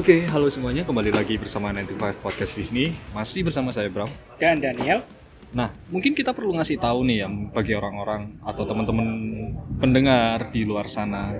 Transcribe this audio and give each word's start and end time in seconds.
Oke, 0.00 0.24
halo 0.32 0.48
semuanya. 0.48 0.80
Kembali 0.80 1.12
lagi 1.12 1.36
bersama 1.36 1.68
95 1.76 2.24
Podcast 2.24 2.56
di 2.56 2.64
sini. 2.64 2.84
Masih 3.12 3.44
bersama 3.44 3.68
saya 3.68 3.92
Bram. 3.92 4.08
Dan 4.40 4.56
Daniel. 4.56 5.04
Nah, 5.52 5.68
mungkin 5.92 6.16
kita 6.16 6.32
perlu 6.32 6.56
ngasih 6.56 6.80
tahu 6.80 7.04
nih 7.04 7.20
ya 7.20 7.28
bagi 7.28 7.76
orang-orang 7.76 8.40
atau 8.40 8.64
teman-teman 8.64 9.04
pendengar 9.76 10.48
di 10.56 10.64
luar 10.64 10.88
sana. 10.88 11.36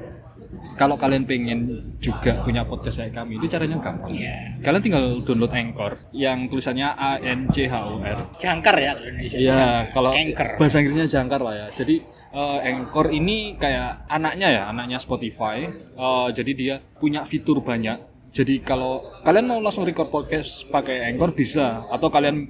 Kalau 0.76 1.00
kalian 1.00 1.24
pengen 1.24 1.88
juga 2.04 2.44
punya 2.44 2.68
podcast 2.68 3.00
kayak 3.00 3.24
kami, 3.24 3.40
itu 3.40 3.48
caranya 3.48 3.80
gampang. 3.80 4.12
Iya. 4.12 4.60
Kalian 4.60 4.82
tinggal 4.84 5.04
download 5.24 5.56
Anchor 5.56 5.92
yang 6.12 6.44
tulisannya 6.52 6.88
A 7.00 7.16
N 7.16 7.48
C 7.48 7.64
H 7.64 7.72
O 7.80 7.96
R. 7.96 8.36
Jangkar 8.36 8.76
ya 8.76 8.92
kalau 8.92 9.08
Indonesia. 9.08 9.38
Iya, 9.40 9.88
kalau 9.88 10.12
Anchor. 10.12 10.48
bahasa 10.60 10.84
Inggrisnya 10.84 11.08
jangkar 11.08 11.40
lah 11.40 11.54
ya. 11.56 11.66
Jadi 11.80 12.04
eh, 12.36 12.58
Anchor 12.68 13.08
ini 13.08 13.56
kayak 13.56 14.04
anaknya 14.04 14.52
ya, 14.52 14.62
anaknya 14.68 15.00
Spotify. 15.00 15.64
Eh, 15.96 16.28
jadi 16.36 16.52
dia 16.52 16.74
punya 17.00 17.24
fitur 17.24 17.64
banyak. 17.64 18.09
Jadi 18.30 18.62
kalau 18.62 19.02
kalian 19.26 19.46
mau 19.50 19.58
langsung 19.58 19.82
record 19.82 20.06
podcast 20.06 20.62
pakai 20.70 21.10
Anchor 21.10 21.34
bisa, 21.34 21.82
atau 21.90 22.08
kalian 22.14 22.46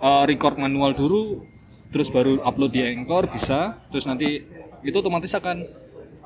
eh, 0.00 0.24
record 0.28 0.60
manual 0.60 0.92
dulu, 0.92 1.48
terus 1.88 2.12
baru 2.12 2.44
upload 2.44 2.72
di 2.76 2.84
Anchor 2.84 3.32
bisa. 3.32 3.80
Terus 3.88 4.04
nanti 4.04 4.44
itu 4.84 4.96
otomatis 5.00 5.32
akan 5.32 5.64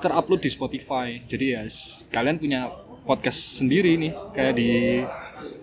terupload 0.03 0.43
di 0.43 0.51
Spotify. 0.51 1.23
Jadi 1.23 1.47
ya 1.55 1.63
kalian 2.11 2.43
punya 2.43 2.75
podcast 3.07 3.63
sendiri 3.63 3.95
nih, 3.95 4.13
kayak 4.35 4.55
di 4.59 4.71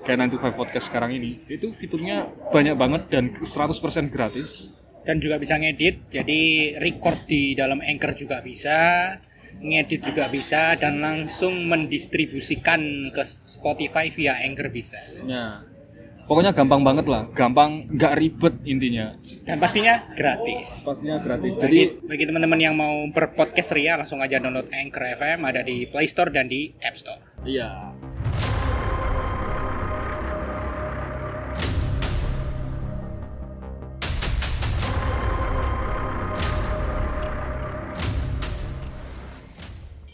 kayak 0.08 0.32
95 0.32 0.56
podcast 0.56 0.86
sekarang 0.88 1.12
ini. 1.20 1.44
Itu 1.52 1.76
fiturnya 1.76 2.32
banyak 2.56 2.76
banget 2.80 3.02
dan 3.12 3.36
100% 3.44 4.14
gratis. 4.14 4.72
Dan 5.06 5.20
juga 5.22 5.38
bisa 5.38 5.60
ngedit. 5.60 6.08
Jadi 6.10 6.74
record 6.80 7.28
di 7.28 7.54
dalam 7.54 7.84
Anchor 7.84 8.16
juga 8.16 8.40
bisa. 8.42 9.12
Ngedit 9.62 10.02
juga 10.06 10.30
bisa 10.30 10.76
dan 10.78 11.02
langsung 11.02 11.66
mendistribusikan 11.66 13.10
ke 13.10 13.24
Spotify 13.46 14.12
via 14.14 14.38
Anchor 14.44 14.70
bisa. 14.70 15.00
Ya. 15.26 15.64
Pokoknya 16.26 16.58
gampang 16.58 16.82
banget 16.82 17.06
lah, 17.06 17.30
gampang 17.38 17.86
nggak 17.86 18.14
ribet 18.18 18.58
intinya. 18.66 19.14
Dan 19.46 19.62
pastinya 19.62 20.10
gratis. 20.18 20.82
Pastinya 20.82 21.22
gratis. 21.22 21.54
Jadi 21.54 22.02
Jadi 22.02 22.10
bagi 22.10 22.26
teman-teman 22.26 22.58
yang 22.58 22.74
mau 22.74 23.06
berpodcast 23.14 23.78
ria 23.78 23.94
langsung 23.94 24.26
aja 24.26 24.42
download 24.42 24.66
Anchor 24.74 25.06
FM 25.22 25.46
ada 25.46 25.62
di 25.62 25.86
Play 25.86 26.10
Store 26.10 26.34
dan 26.34 26.50
di 26.50 26.74
App 26.82 26.98
Store. 26.98 27.22
iya. 27.46 27.94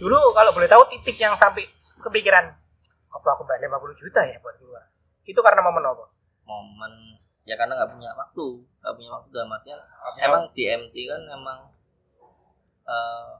Dulu 0.01 0.33
kalau 0.33 0.49
boleh 0.49 0.65
tahu 0.65 0.81
titik 0.89 1.21
yang 1.21 1.37
sampai 1.37 1.61
kepikiran 2.01 2.49
apa 3.11 3.27
aku 3.37 3.45
bayar 3.45 3.69
50 3.69 4.01
juta 4.01 4.25
ya 4.25 4.41
buat 4.41 4.57
keluar. 4.57 4.83
Itu 5.21 5.39
karena 5.45 5.61
momen 5.61 5.85
apa? 5.85 6.05
momen 6.51 6.93
ya 7.47 7.55
karena 7.55 7.73
nggak 7.79 7.91
punya 7.95 8.11
waktu 8.13 8.45
nggak 8.83 8.93
punya 8.97 9.09
waktu 9.15 9.27
dalam 9.33 9.49
artian 9.55 9.79
emang 10.19 10.43
di 10.51 10.63
MT 10.67 10.95
kan 11.07 11.21
emang 11.31 11.59
eh 12.85 13.31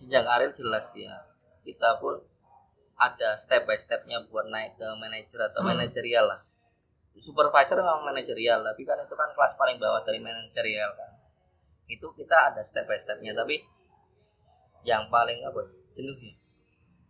jenjang 0.00 0.24
karir 0.24 0.50
jelas 0.50 0.86
ya 0.96 1.14
kita 1.62 2.00
pun 2.00 2.16
ada 2.96 3.36
step 3.36 3.68
by 3.68 3.76
stepnya 3.76 4.24
buat 4.28 4.48
naik 4.48 4.80
ke 4.80 4.88
manajer 4.96 5.40
atau 5.52 5.60
Hmm. 5.60 5.76
manajerial 5.76 6.26
lah 6.26 6.40
supervisor 7.20 7.76
memang 7.76 8.08
manajerial 8.08 8.64
tapi 8.64 8.82
kan 8.88 8.96
itu 8.96 9.12
kan 9.12 9.28
kelas 9.36 9.52
paling 9.60 9.76
bawah 9.76 10.00
dari 10.00 10.18
manajerial 10.24 10.96
kan 10.96 11.12
itu 11.84 12.06
kita 12.16 12.54
ada 12.54 12.64
step 12.64 12.88
by 12.88 12.96
stepnya 12.96 13.36
tapi 13.36 13.60
yang 14.88 15.12
paling 15.12 15.44
apa 15.44 15.60
jenuh 15.90 16.16
ya 16.16 16.34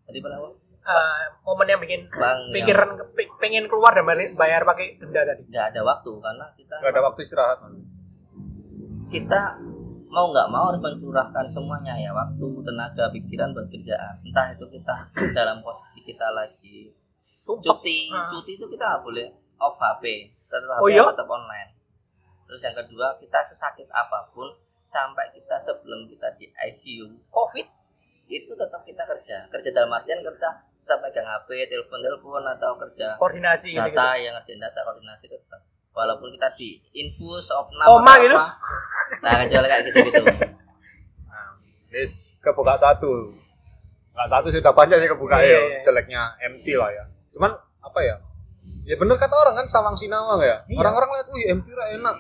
tadi 0.05 0.19
apa 0.21 0.51
Eh, 0.81 1.25
momen 1.43 1.69
yang 1.69 1.77
bikin 1.79 2.09
bang 2.09 2.41
yang 2.41 2.55
pikiran 2.57 2.97
kepi- 2.97 3.29
pengen 3.37 3.69
keluar 3.69 3.93
dan 3.93 4.01
bayar, 4.03 4.33
bayar 4.33 4.63
pakai 4.65 4.97
denda 4.97 5.23
tadi. 5.23 5.45
nggak 5.47 5.67
ada 5.69 5.81
waktu 5.83 6.09
karena 6.19 6.47
kita 6.55 6.75
Nggak 6.75 6.91
ada 6.91 7.03
waktu 7.05 7.21
istirahat. 7.21 7.59
kita 9.09 9.41
mau 10.09 10.27
nggak 10.27 10.49
mau 10.49 10.65
harus 10.67 10.81
mencurahkan 10.81 11.47
semuanya 11.47 11.95
ya 11.95 12.11
waktu 12.11 12.43
tenaga 12.65 13.11
pikiran 13.11 13.53
buat 13.53 13.69
kerjaan 13.69 14.15
entah 14.23 14.47
itu 14.51 14.65
kita 14.69 14.97
dalam 15.37 15.61
posisi 15.61 16.01
kita 16.01 16.31
lagi 16.31 16.91
Sumpah. 17.37 17.77
cuti 17.77 18.09
Ah. 18.09 18.27
cuti 18.31 18.53
itu 18.55 18.67
kita 18.67 18.85
nggak 18.87 19.03
boleh 19.03 19.27
off 19.59 19.77
HP 19.77 20.05
tetap 20.43 20.81
Oh, 20.81 20.89
iya? 20.89 21.05
tetap 21.05 21.29
online 21.29 21.77
terus 22.45 22.61
yang 22.61 22.75
kedua 22.75 23.15
kita 23.17 23.39
sesakit 23.45 23.87
apa 23.87 24.27
pun 24.29 24.51
sampai 24.83 25.31
kita 25.31 25.55
sebelum 25.57 26.03
kita 26.05 26.35
di 26.35 26.49
ICU 26.51 27.07
Covid. 27.29 27.69
Itu 28.33 28.53
tetap 28.53 28.81
kita 28.83 29.03
kerja 29.05 29.37
kerja 29.47 29.69
dalam 29.71 29.91
artian 29.91 30.23
kerja 30.23 30.49
kita 30.81 30.95
pegang 30.99 31.27
HP 31.29 31.49
telepon 31.67 31.99
telepon 31.99 32.43
atau 32.45 32.79
kerja 32.79 33.15
Koordinasi 33.17 33.75
gitu. 33.75 33.83
data 33.91 34.15
yang 34.15 34.35
ngerjain 34.35 34.59
data 34.59 34.81
koordinasi 34.81 35.27
tetap 35.27 35.61
walaupun 35.91 36.31
kita 36.31 36.47
di 36.55 36.79
infus 36.93 37.51
opnam 37.51 37.83
atau 37.85 37.99
gitu? 38.19 38.35
apa. 38.35 38.55
nah 39.21 39.33
kecuali 39.41 39.67
kayak 39.67 39.83
gitu 39.85 39.99
gitu 40.07 40.23
Nah, 41.27 41.51
kebuka 42.41 42.75
satu. 42.77 43.35
Nggak 44.11 44.29
satu 44.29 44.47
sudah 44.47 44.71
banyak 44.71 44.97
sih 44.97 45.09
kebuka 45.09 45.37
Iya, 45.39 45.47
ya, 45.49 45.61
iya. 45.61 45.79
jeleknya 45.83 46.23
MT 46.41 46.67
lah 46.75 46.91
ya. 46.91 47.05
Cuman 47.31 47.51
apa 47.81 47.99
ya? 48.01 48.17
Ya 48.85 48.95
bener 48.95 49.17
kata 49.17 49.35
orang 49.35 49.55
kan 49.59 49.67
sawang 49.67 49.95
sinawang 49.95 50.39
ya. 50.39 50.63
Iya. 50.67 50.77
Orang-orang 50.77 51.11
lihat, 51.11 51.27
wih 51.31 51.45
MT 51.51 51.69
lah 51.75 51.89
enak. 51.91 52.17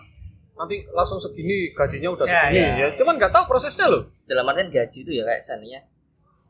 Nanti 0.54 0.76
langsung 0.91 1.16
segini 1.16 1.70
gajinya 1.70 2.10
udah 2.10 2.26
Ya, 2.26 2.32
segini 2.47 2.59
iya. 2.59 2.70
ya. 2.82 2.87
Cuman 2.99 3.15
nggak 3.15 3.31
tahu 3.31 3.44
prosesnya 3.47 3.87
loh. 3.87 4.10
dalam 4.26 4.47
artian 4.47 4.70
gaji 4.70 4.99
itu 5.03 5.10
ya 5.10 5.22
kayak 5.22 5.43
seandainya 5.43 5.81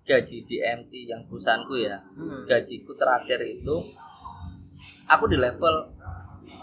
gaji 0.02 0.42
di 0.42 0.56
MT 0.58 0.92
yang 1.06 1.22
perusahaanku 1.24 1.74
ya 1.76 1.98
Hmm. 2.10 2.42
gajiku 2.44 2.92
terakhir 2.94 3.38
itu 3.42 3.76
aku 5.06 5.24
di 5.26 5.36
level 5.36 5.92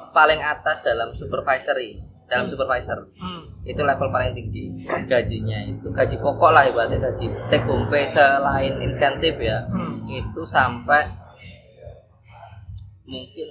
paling 0.09 0.39
atas 0.39 0.81
dalam 0.81 1.13
supervisory 1.13 1.95
dalam 2.25 2.45
supervisor 2.45 3.07
Hmm. 3.13 3.43
itu 3.63 3.79
level 3.79 4.09
paling 4.09 4.33
tinggi 4.33 4.67
gajinya 5.05 5.63
itu 5.63 5.87
gaji 5.87 6.15
pokok 6.17 6.51
lah 6.51 6.63
ibaratnya 6.63 6.99
gaji 7.01 7.25
take 7.47 7.63
home 7.63 7.87
pay 7.87 8.03
selain 8.03 8.77
insentif 8.79 9.37
ya 9.37 9.63
Hmm. 9.65 10.03
itu 10.05 10.41
sampai 10.43 11.07
mungkin 13.03 13.49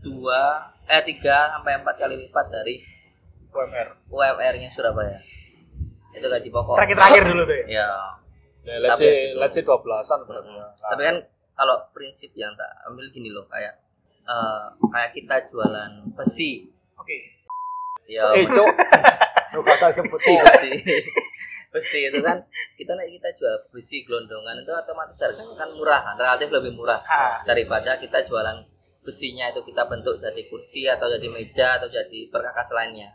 dua 0.00 0.42
eh 0.84 1.02
tiga 1.04 1.50
sampai 1.52 1.76
empat 1.76 1.94
kali 1.96 2.14
lipat 2.16 2.46
dari 2.48 2.78
UMR. 3.48 3.88
UMR-nya 4.06 4.68
Surabaya 4.68 5.18
itu 6.10 6.24
gaji 6.24 6.48
pokok 6.48 6.76
Terakhir-terakhir 6.76 7.22
dulu 7.24 7.42
tuh 7.44 7.56
ya. 7.56 7.64
ya 7.76 7.88
Ya, 8.66 8.76
let's 8.78 8.98
Tapi- 8.98 9.06
say 9.06 9.16
let's 9.32 9.54
say 9.54 9.62
12-an 9.62 10.20
berarti. 10.22 10.50
ya. 10.50 10.66
tapi 10.82 11.02
kan 11.04 11.16
kalau 11.54 11.76
prinsip 11.90 12.34
yang 12.34 12.50
tak 12.52 12.66
ambil 12.82 13.06
gini 13.08 13.30
loh 13.30 13.46
kayak 13.46 13.78
eh, 14.22 14.62
kayak 14.84 15.10
kita 15.12 15.36
jualan 15.46 15.86
besi 16.12 16.66
Oke. 16.94 17.14
ya 18.04 18.26
Eh, 18.32 18.42
Cok. 18.42 18.66
Lu 19.54 19.62
kata 19.62 19.88
sebut 19.88 20.10
besi 20.12 20.34
besi 20.36 20.70
besi 21.68 22.00
itu 22.04 22.18
kan 22.20 22.42
kita 22.74 22.92
nih 22.92 23.14
kita 23.14 23.28
jual 23.34 23.54
besi 23.68 24.02
gelondongan 24.02 24.58
itu 24.58 24.68
otomatis 24.68 25.14
harganya 25.16 25.54
kan 25.54 25.70
murah 25.70 26.02
relatif 26.14 26.48
lebih 26.48 26.72
murah 26.72 26.98
Ah. 27.02 27.38
daripada 27.42 27.94
kita 27.96 28.24
jualan 28.24 28.64
besinya 29.00 29.46
itu 29.46 29.62
kita 29.62 29.86
bentuk 29.86 30.16
jadi 30.16 30.42
kursi 30.46 30.82
atau 30.84 31.06
jadi 31.06 31.28
meja 31.28 31.78
atau 31.78 31.86
jadi 31.86 32.26
perkakas 32.26 32.72
lainnya 32.72 33.12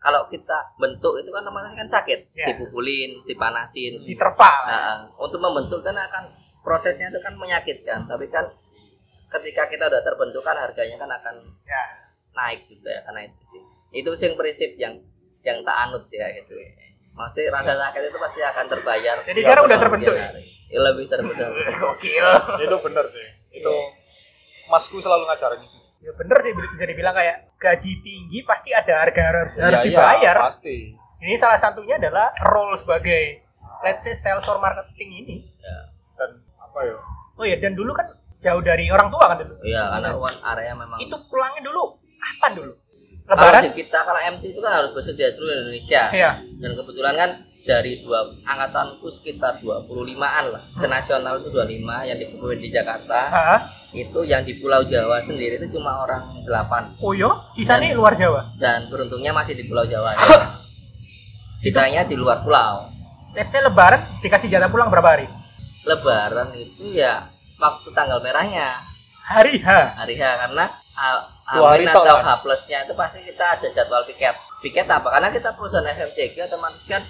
kalau 0.00 0.24
kita 0.26 0.56
bentuk 0.74 1.12
itu 1.14 1.28
kan 1.28 1.42
otomatis 1.42 1.72
kan 1.74 1.84
sakit 1.86 2.32
Ya. 2.32 2.48
dipukulin 2.48 3.20
dipanasin 3.22 4.00
Diterpa. 4.00 4.50
Nah, 4.64 4.96
untuk 5.14 5.36
membentuk 5.38 5.80
kan 5.80 5.92
akan 5.92 6.24
prosesnya 6.60 7.06
itu 7.06 7.20
kan 7.20 7.32
menyakitkan 7.34 8.04
tapi 8.04 8.24
kan 8.26 8.48
ketika 9.30 9.66
kita 9.66 9.84
udah 9.86 10.00
terbentuk 10.00 10.40
kan 10.40 10.56
harganya 10.56 10.96
kan 10.96 11.10
akan 11.10 11.36
Ya. 11.62 11.82
naik 12.32 12.64
juga 12.64 12.88
ya 12.90 13.00
karena 13.02 13.20
itu 13.22 13.44
sih 13.44 13.60
itu 13.92 14.10
sih 14.14 14.28
prinsip 14.32 14.70
yang 14.74 14.94
yang 15.40 15.60
tak 15.60 15.76
anut 15.82 16.00
sih 16.02 16.16
ya 16.16 16.28
gitu 16.32 16.56
Maksudnya 17.10 17.50
rasa 17.50 17.74
sakit 17.76 18.06
itu 18.06 18.18
pasti 18.18 18.40
akan 18.40 18.64
terbayar 18.66 19.16
Jadi 19.20 19.40
sekarang 19.40 19.66
udah 19.66 19.78
terbentuk 19.78 20.14
ya? 20.14 20.30
Ya, 20.70 20.78
lebih 20.80 21.04
terbentuk 21.06 21.50
Gokil. 21.82 22.26
itu 22.60 22.76
bener 22.80 23.04
sih. 23.04 23.26
Itu 23.52 23.74
masku 24.66 24.96
selalu 24.96 25.26
ngajarin 25.26 25.58
itu. 25.58 25.78
Ya 26.00 26.10
bener 26.12 26.36
sih 26.40 26.52
bisa 26.52 26.84
dibilang 26.84 27.12
kayak 27.12 27.36
gaji 27.56 27.92
tinggi 28.00 28.38
pasti 28.42 28.72
ada 28.72 29.04
harga 29.04 29.20
harus 29.22 29.52
harus 29.54 29.78
Iya, 29.78 29.84
iya, 29.84 29.92
dibayar. 29.92 30.36
pasti. 30.42 30.76
Ini 31.20 31.36
salah 31.36 31.56
satunya 31.56 31.96
adalah 31.96 32.32
role 32.42 32.72
sebagai 32.74 33.44
let's 33.80 34.00
say 34.00 34.12
sales 34.12 34.44
or 34.46 34.56
marketing 34.56 35.10
ini. 35.18 35.36
Dan 36.14 36.30
apa 36.56 36.78
ya? 36.82 36.96
Oh 37.34 37.44
ya 37.44 37.56
dan 37.56 37.72
dulu 37.72 37.92
kan 37.92 38.08
jauh 38.38 38.60
dari 38.60 38.88
orang 38.88 39.08
tua 39.08 39.24
kan 39.26 39.36
dulu. 39.38 39.60
Iya 39.60 39.82
karena 39.90 40.10
one 40.14 40.38
area 40.42 40.72
memang 40.72 40.98
Itu 40.98 41.16
pulangnya 41.26 41.60
dulu 41.62 41.82
kapan 42.16 42.52
dulu? 42.54 42.72
kalau 43.22 43.46
Lebaran? 43.46 43.62
di 43.62 43.78
kita 43.78 43.98
kalau 44.02 44.18
MT 44.18 44.42
itu 44.42 44.58
kan 44.58 44.72
harus 44.74 44.90
bersedia 44.90 45.30
seluruh 45.30 45.54
Indonesia 45.62 46.02
Iya. 46.10 46.34
dan 46.58 46.70
kebetulan 46.74 47.14
kan 47.14 47.30
dari 47.70 48.02
dua 48.02 48.26
angkatanku 48.42 49.06
sekitar 49.06 49.62
25-an 49.62 50.44
lah 50.50 50.62
senasional 50.74 51.38
itu 51.38 51.54
25 51.54 51.86
yang 51.86 52.18
dikumpulin 52.18 52.58
di 52.58 52.70
Jakarta 52.74 53.30
Hah? 53.30 53.60
itu 53.94 54.26
yang 54.26 54.42
di 54.42 54.58
Pulau 54.58 54.82
Jawa 54.82 55.22
sendiri 55.22 55.62
itu 55.62 55.78
cuma 55.78 56.02
orang 56.02 56.18
8 56.42 56.98
Oh 56.98 57.14
yo, 57.14 57.30
sisanya 57.54 57.94
luar 57.94 58.18
Jawa. 58.18 58.50
dan 58.58 58.90
beruntungnya 58.90 59.30
masih 59.30 59.54
di 59.54 59.70
Pulau 59.70 59.86
Jawa 59.86 60.18
sisanya 61.62 62.02
di 62.02 62.18
luar 62.18 62.42
pulau 62.42 62.90
Let's 63.30 63.54
say 63.54 63.62
lebaran 63.62 64.02
dikasih 64.26 64.50
jatah 64.50 64.66
pulang 64.66 64.90
berapa 64.90 65.06
hari? 65.06 65.30
Lebaran 65.86 66.50
itu 66.58 66.98
ya 66.98 67.30
waktu 67.62 67.86
tanggal 67.94 68.18
merahnya 68.18 68.74
Hari 69.30 69.62
H. 69.62 69.68
hari 69.94 70.18
H 70.18 70.22
karena 70.42 70.66
tok 71.94 72.02
atau 72.02 72.18
kan? 72.18 72.26
H 72.26 72.30
plusnya 72.42 72.82
itu 72.82 72.98
pasti 72.98 73.22
kita 73.22 73.54
ada 73.54 73.68
jadwal 73.70 74.02
piket 74.02 74.34
piket 74.58 74.90
apa 74.90 75.06
karena 75.06 75.30
kita 75.30 75.54
perusahaan 75.54 75.86
FMCG 75.86 76.50
otomatis 76.50 76.82
kan 76.90 77.06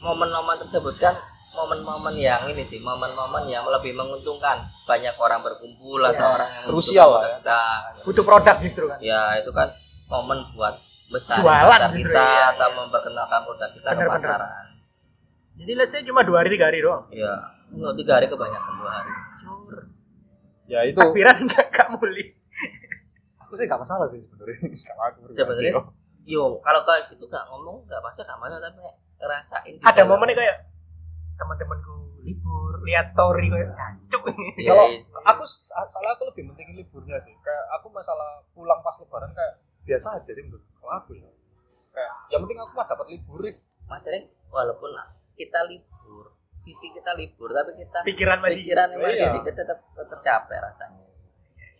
momen-momen 0.00 0.56
tersebut 0.58 0.94
kan 0.96 1.14
momen-momen 1.50 2.14
yang 2.14 2.46
ini 2.46 2.60
sih 2.60 2.78
momen-momen 2.78 3.44
yang 3.44 3.66
lebih 3.66 3.92
menguntungkan 3.92 4.56
banyak 4.84 5.14
orang 5.16 5.40
berkumpul 5.40 5.98
atau 6.02 6.22
Iya. 6.22 6.34
orang 6.34 6.50
yang 6.52 6.64
Krusial 6.66 7.08
lah 7.08 7.22
ya. 7.22 7.34
kita 7.36 7.60
Butuh 8.04 8.22
produk 8.22 8.56
justru 8.58 8.84
kan. 8.86 8.98
ya 9.00 9.22
itu 9.36 9.50
kan 9.50 9.68
momen 10.06 10.38
buat 10.52 10.76
besar 11.08 11.40
Jualan 11.40 11.66
pasar 11.72 11.90
justru, 11.90 12.12
kita 12.12 12.20
ya, 12.22 12.52
atau 12.52 12.68
ya. 12.68 12.76
memperkenalkan 12.76 13.40
produk 13.42 13.68
kita 13.70 13.88
Bener, 13.88 13.96
ke 13.96 14.02
bener. 14.02 14.14
pasaran 14.14 14.66
Jadi 15.56 15.72
let's 15.74 15.90
say 15.90 16.02
cuma 16.02 16.22
dua 16.22 16.36
hari 16.40 16.50
tiga 16.50 16.68
hari 16.68 16.78
doang. 16.78 17.02
ya 17.10 17.34
untuk 17.68 17.96
tiga 17.96 18.12
hari 18.16 18.26
kebanyakan 18.26 18.72
dua 18.76 18.90
hari 18.92 19.10
Cur. 19.38 19.74
Ya 20.64 20.80
itu 20.84 20.94
Takbiran 20.94 21.36
nggak 21.42 21.66
nggak 21.66 21.88
muli. 21.90 22.24
aku 23.40 23.52
sih 23.54 23.64
gak 23.64 23.80
masalah 23.80 24.04
sih 24.06 24.20
sebenarnya. 24.20 24.60
Sebenarnya 25.32 25.72
yo. 26.22 26.60
kalau 26.60 26.84
kayak 26.84 27.08
gitu 27.08 27.24
gak 27.26 27.48
ngomong 27.48 27.80
gak 27.82 27.96
pasti 28.02 28.20
gak 28.20 28.36
masalah 28.36 28.60
tapi 28.62 28.76
ngerasain 29.18 29.74
Ada 29.80 29.92
dalam. 29.98 30.08
momennya 30.10 30.34
kayak 30.34 30.56
teman-temanku 31.34 31.94
libur, 32.20 32.82
lihat 32.82 33.06
story 33.06 33.46
kayak 33.46 33.70
cancuk. 33.70 34.22
Iya, 34.56 34.68
Kalau 34.68 34.86
iya. 34.86 35.00
aku 35.24 35.42
salah 35.86 36.10
aku 36.12 36.26
lebih 36.26 36.50
pentingin 36.50 36.74
liburnya 36.76 37.16
sih. 37.16 37.34
Kayak 37.38 37.64
aku 37.72 37.88
masalah 37.88 38.42
pulang 38.50 38.78
pas 38.78 38.94
lebaran 38.96 39.30
kayak 39.30 39.54
biasa 39.82 40.16
aja 40.16 40.30
sih 40.30 40.42
menurut 40.42 40.62
kalau 40.74 40.92
aku 40.94 41.10
ya. 41.14 41.30
Kayak 41.90 42.12
yang 42.28 42.40
penting 42.42 42.58
aku 42.58 42.72
mah 42.72 42.86
dapat 42.86 43.06
libur. 43.08 43.40
ya. 43.42 43.54
masalahnya 43.84 44.28
walaupun 44.48 44.92
kita 45.32 45.64
libur 45.64 46.28
visi 46.60 46.92
kita 46.92 47.16
libur 47.16 47.48
tapi 47.48 47.72
kita 47.74 48.04
Pikiran 48.04 48.36
masih 48.38 48.60
pikirannya 48.60 48.96
masih 48.98 49.24
Iya. 49.24 49.32
dikit 49.32 49.54
tetap 49.56 49.78
tetap 49.90 50.20
capek 50.20 50.58
rasanya 50.60 51.08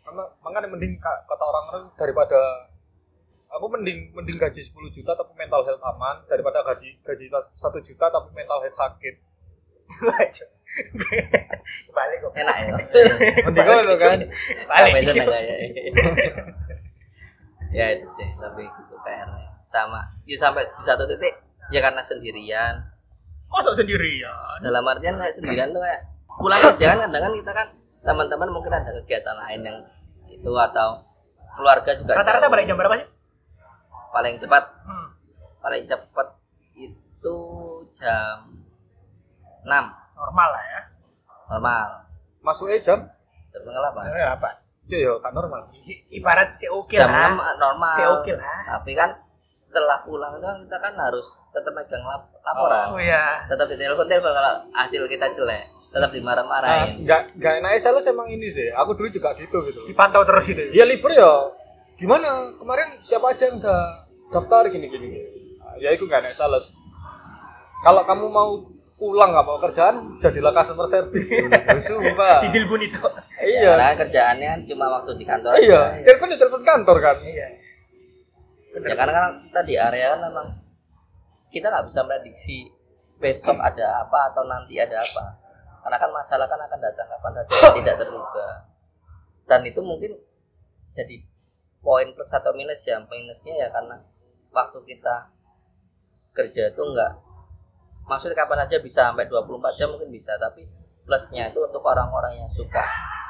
Karena 0.00 0.24
makanya 0.40 0.68
mending 0.72 0.96
ka- 0.96 1.20
kata 1.22 1.44
orang-orang 1.44 1.92
daripada 1.92 2.40
aku 3.48 3.64
mending 3.68 4.12
mending 4.12 4.36
gaji 4.36 4.60
10 4.60 4.72
juta 4.92 5.12
tapi 5.12 5.32
mental 5.34 5.64
health 5.64 5.80
aman 5.80 6.20
daripada 6.26 6.60
gaji 6.62 7.00
gaji 7.00 7.24
1 7.28 7.56
juta 7.82 8.06
tapi 8.08 8.28
mental 8.32 8.60
health 8.60 8.76
sakit. 8.76 9.14
balik 11.90 12.18
kok. 12.22 12.32
enak 12.36 12.56
ya 12.60 12.70
Mending 13.48 13.66
ngono 13.66 13.94
kan. 13.96 14.18
Balik. 14.68 14.92
Ya 17.68 17.92
itu 17.92 18.08
sih 18.08 18.24
lebih 18.40 18.64
gitu 18.64 18.96
PR-nya 19.04 19.44
sama 19.68 20.00
ya 20.24 20.40
sampai 20.40 20.64
di 20.64 20.80
satu 20.80 21.04
titik 21.04 21.36
ya 21.68 21.84
karena 21.84 22.00
sendirian 22.00 22.80
Masa 23.44 23.76
sendirian? 23.76 24.56
dalam 24.64 24.80
artian 24.88 25.20
kayak 25.20 25.36
sendirian 25.36 25.68
tuh 25.68 25.84
kayak 25.84 26.00
pulang 26.40 26.56
kerja 26.64 26.96
kan 26.96 27.04
kadang 27.04 27.22
kan 27.28 27.32
kita 27.36 27.52
kan 27.52 27.66
teman-teman 28.08 28.48
mungkin 28.48 28.72
ada 28.72 28.88
kegiatan 28.88 29.36
lain 29.36 29.60
yang 29.68 29.76
itu 30.32 30.48
atau 30.48 31.04
keluarga 31.60 31.92
juga 31.92 32.16
Rata-rata 32.16 32.48
balik 32.48 32.72
jam 32.72 32.80
berapa 32.80 33.04
sih? 33.04 33.06
Paling 34.10 34.34
cepat 34.36 34.64
Hmm. 34.82 35.08
paling 35.58 35.84
cepat 35.84 36.28
itu 36.74 37.36
jam 37.90 38.36
6 39.60 39.70
Normal 40.14 40.48
lah 40.48 40.64
ya. 40.66 40.80
normal 41.48 41.86
Masuknya 42.40 42.78
jam 42.78 42.98
jam 43.48 43.60
setengah 43.60 43.82
8 43.86 44.10
Eh, 44.12 44.28
apa? 44.28 44.50
cuy 44.84 44.98
yo 44.98 45.20
kan 45.20 45.30
normal. 45.30 45.68
Ibarat 46.08 46.48
si 46.48 46.64
oke 46.66 46.90
jam 46.90 47.06
lah. 47.06 47.28
6 47.30 47.60
normal 47.60 47.92
Si 47.92 48.02
oke 48.02 48.32
lah. 48.32 48.60
tapi 48.66 48.92
kan 48.92 49.10
setelah 49.44 50.00
pulang 50.00 50.32
itu 50.34 50.44
kan 50.44 50.58
kita 50.58 50.76
kan 50.78 50.92
harus 50.94 51.24
tetap 51.50 51.72
megang 51.72 52.02
lap- 52.02 52.32
laporan 52.38 52.92
Oh 52.92 52.98
iya. 52.98 53.44
tetap 53.44 53.64
ditelepon 53.66 54.04
telepon 54.04 54.30
kalau 54.30 54.52
hasil 54.70 55.04
kita 55.04 55.24
jelek 55.26 55.64
tetap 55.88 56.04
Nah, 56.04 56.14
dimarah-marahin 56.14 57.00
nggak 57.00 57.22
nggak 57.34 57.52
enak 57.58 57.70
sales 57.76 58.04
emang 58.06 58.28
ini 58.28 58.44
sih. 58.46 58.68
Aku 58.70 58.92
dulu 58.92 59.08
juga 59.08 59.32
gitu 59.34 59.64
gitu. 59.64 59.80
Dipantau 59.84 60.20
terus 60.22 60.44
gitu. 60.44 60.60
Ya 60.70 60.84
libur 60.84 61.08
ya. 61.10 61.32
Gimana 61.98 62.54
kemarin 62.54 62.94
siapa 63.02 63.34
aja 63.34 63.50
yang 63.50 63.58
udah 63.58 63.80
daftar 64.30 64.70
gini 64.70 64.86
gini. 64.86 65.08
Ya 65.82 65.90
itu 65.90 66.06
nggak 66.06 66.22
enak 66.22 66.34
sales. 66.34 66.78
Kalau 67.82 68.02
kamu 68.06 68.26
mau 68.30 68.50
pulang 68.98 69.30
nggak 69.30 69.46
mau 69.46 69.58
kerjaan, 69.58 70.18
jadilah 70.18 70.50
customer 70.50 70.86
service. 70.86 71.30
Sumpah. 71.82 72.38
Di 72.46 72.50
Dilbun 72.54 72.82
itu. 72.82 72.98
Iya. 73.38 73.74
karena 73.74 73.94
kerjaannya 73.94 74.46
kan 74.50 74.60
cuma 74.66 74.86
waktu 74.98 75.14
di 75.14 75.24
kantor 75.24 75.54
Iya. 75.56 75.78
aja. 75.94 76.02
Telepon 76.04 76.28
di 76.28 76.36
telepon 76.36 76.62
kantor 76.66 76.96
kan. 77.00 77.16
Iya. 77.22 77.48
ya 78.78 78.94
karena 78.94 79.12
kan 79.14 79.24
kita 79.48 79.60
di 79.64 79.74
area 79.74 80.06
kan 80.14 80.20
memang 80.30 80.46
kita 81.50 81.66
nggak 81.66 81.86
bisa 81.88 82.04
prediksi 82.04 82.68
besok 83.18 83.58
ada 83.58 84.06
apa 84.06 84.30
atau 84.30 84.46
nanti 84.46 84.78
ada 84.78 85.02
apa 85.02 85.24
karena 85.82 85.96
kan 85.98 86.10
masalah 86.14 86.46
kan 86.46 86.60
akan 86.62 86.78
datang 86.78 87.06
kapan 87.10 87.32
saja 87.42 87.74
tidak 87.80 87.94
terduga 87.98 88.46
dan 89.50 89.60
itu 89.66 89.80
mungkin 89.82 90.14
jadi 90.94 91.18
poin 91.82 92.08
plus 92.12 92.30
atau 92.34 92.50
minus 92.54 92.82
ya 92.84 92.98
minusnya 93.06 93.54
ya 93.54 93.68
karena 93.70 93.96
waktu 94.50 94.78
kita 94.84 95.30
kerja 96.34 96.70
itu 96.74 96.82
enggak 96.82 97.12
maksudnya 98.08 98.36
kapan 98.38 98.64
aja 98.64 98.76
bisa 98.80 99.12
sampai 99.12 99.28
24 99.28 99.78
jam 99.78 99.88
mungkin 99.92 100.10
bisa 100.10 100.34
tapi 100.40 100.66
plusnya 101.04 101.48
itu 101.48 101.60
untuk 101.60 101.84
orang-orang 101.84 102.36
yang 102.36 102.50
suka 102.50 102.84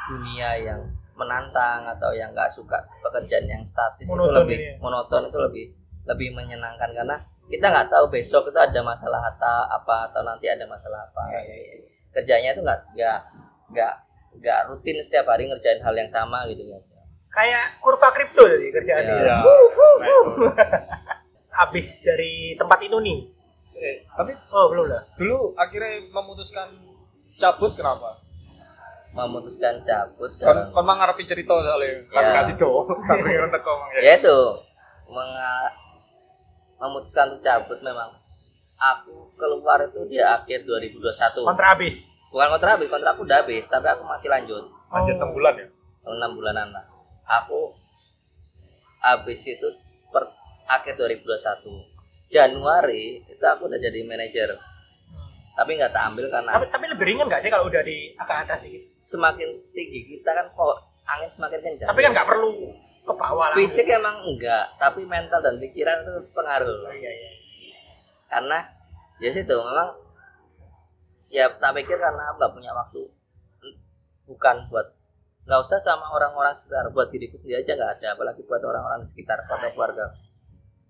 dunia 0.09 0.57
yang 0.59 0.81
menantang 1.19 1.83
atau 1.85 2.15
yang 2.15 2.31
nggak 2.31 2.49
suka 2.51 2.79
pekerjaan 3.03 3.45
yang 3.45 3.63
statis 3.67 4.07
itu 4.07 4.15
Monoton 4.15 4.47
lebih 4.47 4.57
ini 4.57 4.71
ya. 4.71 4.75
monoton 4.79 5.23
itu 5.27 5.39
lebih 5.43 5.67
lebih 6.07 6.29
menyenangkan 6.33 6.91
karena 6.95 7.17
kita 7.51 7.67
nggak 7.69 7.91
tahu 7.91 8.07
besok 8.07 8.47
itu 8.47 8.59
ada 8.61 8.81
masalah 8.81 9.19
apa 9.19 9.67
apa 9.67 9.97
atau 10.09 10.23
nanti 10.23 10.47
ada 10.47 10.63
masalah 10.69 11.01
apa. 11.11 11.33
Kerjanya 12.15 12.55
itu 12.55 12.63
nggak 12.63 12.81
nggak 12.95 13.19
nggak 13.75 13.95
nggak 14.39 14.61
rutin 14.71 14.97
setiap 15.03 15.27
hari 15.27 15.51
ngerjain 15.51 15.83
hal 15.83 15.95
yang 15.97 16.09
sama 16.09 16.47
gitu 16.47 16.63
ya 16.63 16.79
Kayak 17.29 17.77
kurva 17.79 18.09
kripto 18.11 18.43
tadi 18.43 18.69
kerjaannya. 18.69 19.15
Iya. 19.15 19.37
Habis 21.55 22.03
dari 22.03 22.55
tempat 22.55 22.79
itu 22.81 22.97
nih. 22.97 23.19
Eh, 23.75 24.01
tapi 24.11 24.33
Oh, 24.49 24.69
belum 24.69 24.89
lah. 24.89 25.03
dulu 25.15 25.53
akhirnya 25.55 26.01
memutuskan 26.09 26.73
cabut 27.35 27.73
kenapa? 27.73 28.17
memutuskan 29.09 29.81
cabut 29.83 30.29
Kon 30.31 30.39
dalam 30.39 30.69
kon 30.71 30.85
mang 30.85 30.97
ngarepin 30.97 31.25
cerita 31.25 31.53
soalnya 31.53 31.97
kan 32.09 32.23
Ya. 32.23 32.33
kasih 32.39 32.55
do 32.55 32.85
sampai 33.03 33.35
nonton 33.35 33.57
kok 33.59 33.75
mang 33.75 33.91
ya. 33.91 34.01
ya 34.03 34.13
itu 34.17 34.39
menga- 35.09 35.73
memutuskan 36.79 37.29
untuk 37.31 37.41
cabut 37.43 37.79
memang 37.81 38.13
aku 38.75 39.33
keluar 39.35 39.81
itu 39.83 40.01
di 40.07 40.17
akhir 40.17 40.63
2021 40.63 41.41
Kontra 41.41 41.73
habis. 41.73 42.13
bukan 42.29 42.49
kontrak 42.53 42.71
habis 42.75 42.87
kontrakku 42.87 43.21
udah 43.23 43.39
habis 43.43 43.65
tapi 43.67 43.87
aku 43.87 44.03
masih 44.03 44.29
lanjut 44.29 44.65
Lanjut 44.87 45.17
Oh. 45.17 45.25
6 45.25 45.35
bulan 45.35 45.55
ya. 45.57 45.67
enam 46.07 46.31
bulanan 46.31 46.69
lah 46.71 46.85
aku 47.29 47.77
habis 49.05 49.41
itu 49.45 49.69
per 50.09 50.25
akhir 50.69 50.97
2021 50.97 51.99
Januari 52.29 53.25
itu 53.25 53.45
aku 53.45 53.69
udah 53.69 53.81
jadi 53.81 54.05
manajer. 54.05 54.53
Tapi 55.59 55.75
nggak 55.75 55.91
tak 55.91 56.13
ambil 56.13 56.31
karena 56.31 56.55
Tapi 56.55 56.67
tapi 56.71 56.85
lebih 56.87 57.05
ringan 57.09 57.27
nggak 57.27 57.41
sih 57.41 57.51
kalau 57.51 57.67
udah 57.67 57.83
di 57.83 58.13
agak 58.21 58.47
atas 58.47 58.69
sih? 58.69 58.79
semakin 59.01 59.49
tinggi 59.73 60.05
kita 60.05 60.37
kan 60.37 60.47
kok 60.53 60.77
angin 61.09 61.31
semakin 61.33 61.59
kencang. 61.65 61.89
Tapi 61.89 62.01
kan 62.05 62.11
nggak 62.13 62.29
perlu 62.29 62.53
ke 63.09 63.13
bawah 63.17 63.57
fisik 63.57 63.89
emang 63.89 64.21
enggak 64.29 64.69
tapi 64.77 65.09
mental 65.09 65.41
dan 65.41 65.57
pikiran 65.57 66.05
itu 66.05 66.29
pengaruh. 66.37 66.85
Oh, 66.85 66.93
iya 66.93 67.09
iya. 67.09 67.31
karena 68.29 68.59
ya 69.25 69.33
situ 69.33 69.57
memang 69.57 69.97
ya 71.33 71.49
tak 71.57 71.73
pikir 71.81 71.97
karena 71.97 72.29
aku 72.29 72.37
nggak 72.37 72.53
punya 72.53 72.71
waktu. 72.77 73.03
Bukan 74.29 74.57
buat 74.69 74.93
nggak 75.49 75.65
usah 75.65 75.81
sama 75.81 76.05
orang-orang 76.13 76.53
sekitar 76.53 76.93
buat 76.93 77.09
diriku 77.09 77.41
sendiri 77.41 77.65
aja 77.65 77.73
nggak 77.73 77.93
ada 77.97 78.09
apalagi 78.13 78.45
buat 78.45 78.61
orang-orang 78.61 79.01
di 79.01 79.09
sekitar 79.09 79.49
atau 79.49 79.73
keluarga. 79.73 80.13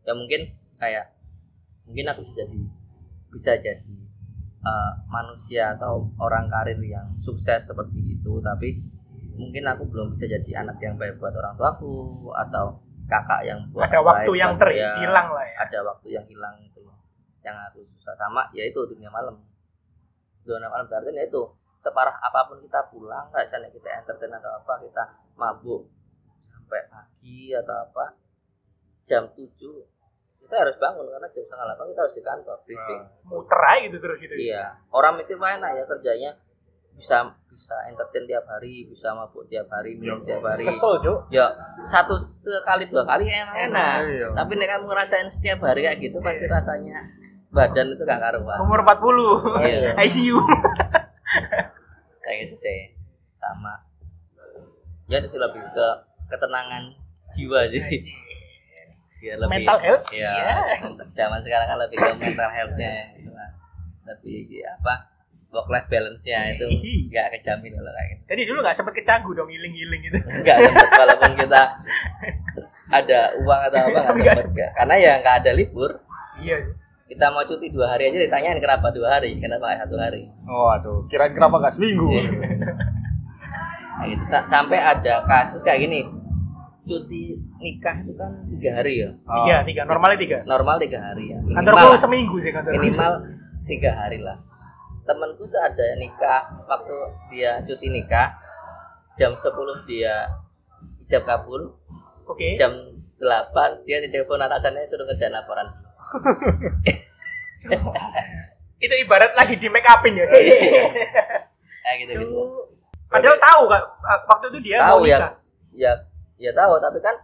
Ya 0.03 0.19
mungkin 0.19 0.51
kayak 0.83 1.15
mungkin 1.87 2.11
aku 2.11 2.27
bisa 2.27 2.43
jadi 2.43 2.61
bisa 3.31 3.53
jadi 3.55 3.97
uh, 4.67 4.93
manusia 5.07 5.79
atau 5.79 6.11
orang 6.19 6.51
karir 6.51 6.75
yang 6.83 7.15
sukses 7.23 7.71
seperti 7.71 8.19
itu 8.19 8.43
tapi 8.43 8.83
mungkin 9.39 9.63
aku 9.71 9.87
belum 9.87 10.19
bisa 10.19 10.27
jadi 10.27 10.67
anak 10.67 10.83
yang 10.83 10.99
baik 10.99 11.23
buat 11.23 11.31
orang 11.39 11.55
tuaku 11.55 12.27
atau 12.35 12.83
kakak 13.07 13.47
yang 13.47 13.63
buat 13.71 13.87
Ada 13.87 14.03
waktu 14.03 14.31
baik 14.35 14.43
yang 14.43 14.53
terhilang 14.59 15.29
lah 15.31 15.47
ya. 15.47 15.57
ada 15.71 15.79
waktu 15.87 16.09
yang 16.19 16.27
hilang 16.27 16.59
gitu 16.67 16.83
loh 16.83 16.99
yang 17.47 17.55
aku 17.71 17.87
susah. 17.87 18.19
Sama 18.19 18.51
yaitu 18.51 18.83
dunia 18.91 19.07
malam. 19.07 19.39
Dunia 20.43 20.67
malam 20.67 20.91
berarti 20.91 21.15
ya 21.15 21.25
itu 21.31 21.47
separah 21.79 22.19
apa 22.19 22.51
pun 22.51 22.59
kita 22.59 22.91
pulang 22.91 23.31
nggak 23.31 23.47
misalnya 23.47 23.71
kita 23.71 23.89
entertain 23.95 24.35
atau 24.35 24.51
apa 24.53 24.83
kita 24.83 25.03
mabuk 25.35 25.87
sampai 26.39 26.83
pagi 26.87 27.55
atau 27.55 27.75
apa 27.87 28.05
jam 29.03 29.31
7 29.31 29.55
kita 30.39 30.55
harus 30.55 30.77
bangun 30.77 31.07
karena 31.07 31.29
jam 31.31 31.43
setengah 31.47 31.65
delapan 31.67 31.87
kita 31.89 32.01
harus 32.03 32.15
di 32.15 32.23
kantor 32.23 32.57
briefing 32.67 33.03
Muter 33.25 33.61
aja 33.63 33.79
gitu 33.87 33.97
terus 33.97 34.19
gitu. 34.19 34.35
iya 34.35 34.75
orang 34.91 35.17
mikir 35.17 35.39
mana 35.39 35.71
ya 35.71 35.87
kerjanya 35.87 36.35
bisa 36.93 37.31
bisa 37.49 37.75
entertain 37.87 38.27
tiap 38.27 38.43
hari 38.47 38.87
bisa 38.87 39.15
mabuk 39.15 39.47
tiap 39.47 39.71
hari 39.71 39.95
minum 39.95 40.19
tiap 40.27 40.43
hari 40.43 40.67
Kesel, 40.67 40.99
Cuk. 40.99 41.31
ya 41.31 41.47
satu 41.87 42.19
sekali 42.19 42.91
dua 42.91 43.07
kali 43.07 43.31
enak 43.31 43.55
enak 43.71 43.97
Iya. 44.03 44.27
tapi 44.35 44.59
nek 44.59 44.67
kamu 44.67 44.85
ngerasain 44.91 45.31
setiap 45.31 45.63
hari 45.63 45.87
kayak 45.87 45.99
gitu 46.03 46.19
pasti 46.19 46.51
rasanya 46.51 47.07
badan 47.49 47.97
itu 47.97 48.03
gak 48.05 48.21
karuan 48.21 48.59
Umur 48.61 48.85
40. 48.85 49.65
Iya. 49.65 49.91
ICU. 50.05 50.37
Gitu 52.41 52.55
sih 52.55 52.79
sama 53.37 53.75
ya 55.07 55.19
itu 55.19 55.35
lebih 55.35 55.63
ke 55.69 55.87
ketenangan 56.29 56.93
jiwa 57.29 57.65
jadi 57.67 57.99
biar 59.19 59.37
lebih 59.37 59.53
Mental 59.59 59.79
health? 59.81 60.05
ya 60.11 60.31
Iya. 60.31 60.55
zaman 61.11 61.41
sekarang 61.41 61.67
kan 61.67 61.79
lebih 61.81 61.97
ke 61.97 62.09
mental 62.17 62.49
healthnya 62.49 62.95
gitu 62.95 63.31
lah. 63.33 63.51
lebih 64.07 64.39
ya, 64.49 64.71
apa 64.75 64.95
work 65.49 65.69
life 65.69 65.89
balance 65.89 66.23
nya 66.23 66.53
itu 66.53 66.65
Iya. 66.65 66.95
nggak 67.09 67.27
kejamin 67.35 67.73
kalau 67.73 67.91
kayak 67.91 68.09
gitu 68.11 68.23
Jadi 68.27 68.43
dulu 68.45 68.59
nggak 68.61 68.77
sempet 68.77 68.95
kecagu 68.95 69.31
dong 69.33 69.49
healing-healing 69.49 70.01
gitu. 70.03 70.19
nggak 70.23 70.57
sempet 70.63 70.89
walaupun 70.95 71.33
kita 71.37 71.61
ada 72.89 73.19
uang 73.39 73.61
atau 73.65 73.79
apa 73.83 73.99
nggak 74.23 74.37
sempet 74.37 74.55
nggak. 74.55 74.71
karena 74.77 74.95
ya 74.97 75.13
nggak 75.19 75.37
ada 75.43 75.51
libur 75.53 75.91
Iya. 76.39 76.57
Kita 77.09 77.27
mau 77.29 77.41
cuti 77.43 77.69
dua 77.69 77.89
hari 77.89 78.07
aja 78.07 78.19
ditanyain 78.21 78.59
kenapa 78.59 78.89
dua 78.91 79.09
hari 79.11 79.37
kenapa 79.37 79.73
satu 79.79 79.97
hari 79.97 80.29
Oh, 80.45 80.69
aduh, 80.69 81.09
kirain 81.09 81.33
kenapa 81.33 81.57
nggak 81.59 81.73
seminggu? 81.73 82.05
Iya. 82.07 82.23
Nah, 83.91 84.05
gitu. 84.07 84.23
Sa- 84.25 84.47
sampai 84.47 84.79
ada 84.79 85.25
kasus 85.25 85.61
kayak 85.61 85.83
gini 85.83 86.07
cuti 86.85 87.37
nikah 87.59 87.97
itu 87.99 88.13
kan 88.15 88.33
tiga 88.49 88.71
hari 88.75 89.03
ya 89.03 89.09
Ah. 89.27 89.43
Tiga, 89.43 89.57
tiga. 89.63 89.81
Normalnya 89.85 90.17
tiga. 90.17 90.39
normal 90.45 90.77
tiga 90.79 90.99
hari 91.03 91.25
ya 91.29 91.39
Kantorku 91.43 91.77
minimal 91.77 91.99
seminggu 91.99 92.37
sih 92.39 92.49
kantorku. 92.49 92.77
minimal 92.77 93.13
tiga 93.65 93.91
hari 93.95 94.19
lah 94.19 94.37
temanku 95.03 95.45
tuh 95.45 95.57
ada 95.59 95.87
nikah 95.97 96.45
waktu 96.49 96.97
dia 97.29 97.61
cuti 97.61 97.89
nikah 97.91 98.29
jam 99.13 99.33
10 99.33 99.51
dia 99.85 100.29
ijab 101.03 101.25
kabul 101.25 101.73
Oke. 102.25 102.55
jam 102.55 102.73
8 103.17 103.25
dia 103.83 103.99
ditelepon 103.99 104.39
atasannya 104.39 104.85
suruh 104.85 105.05
ngerjain 105.05 105.29
laporan 105.31 105.65
Itu 108.85 108.95
ibarat 109.03 109.35
lagi 109.35 109.59
di 109.59 109.67
make 109.67 109.87
upin 109.87 110.15
ya 110.15 110.25
sih. 110.31 110.43
kayak 111.83 111.97
gitu 112.05 112.13
gitu 112.21 112.37
Padahal 113.09 113.41
tahu 113.41 113.63
kak 113.73 113.83
waktu 114.29 114.47
itu 114.53 114.59
dia 114.69 114.85
tahu 114.85 115.01
mau 115.01 115.09
ya 115.09 115.19
nikah. 115.19 115.33
ya 115.73 115.93
ya 116.37 116.51
tahu 116.53 116.77
tapi 116.77 117.01
kan 117.01 117.17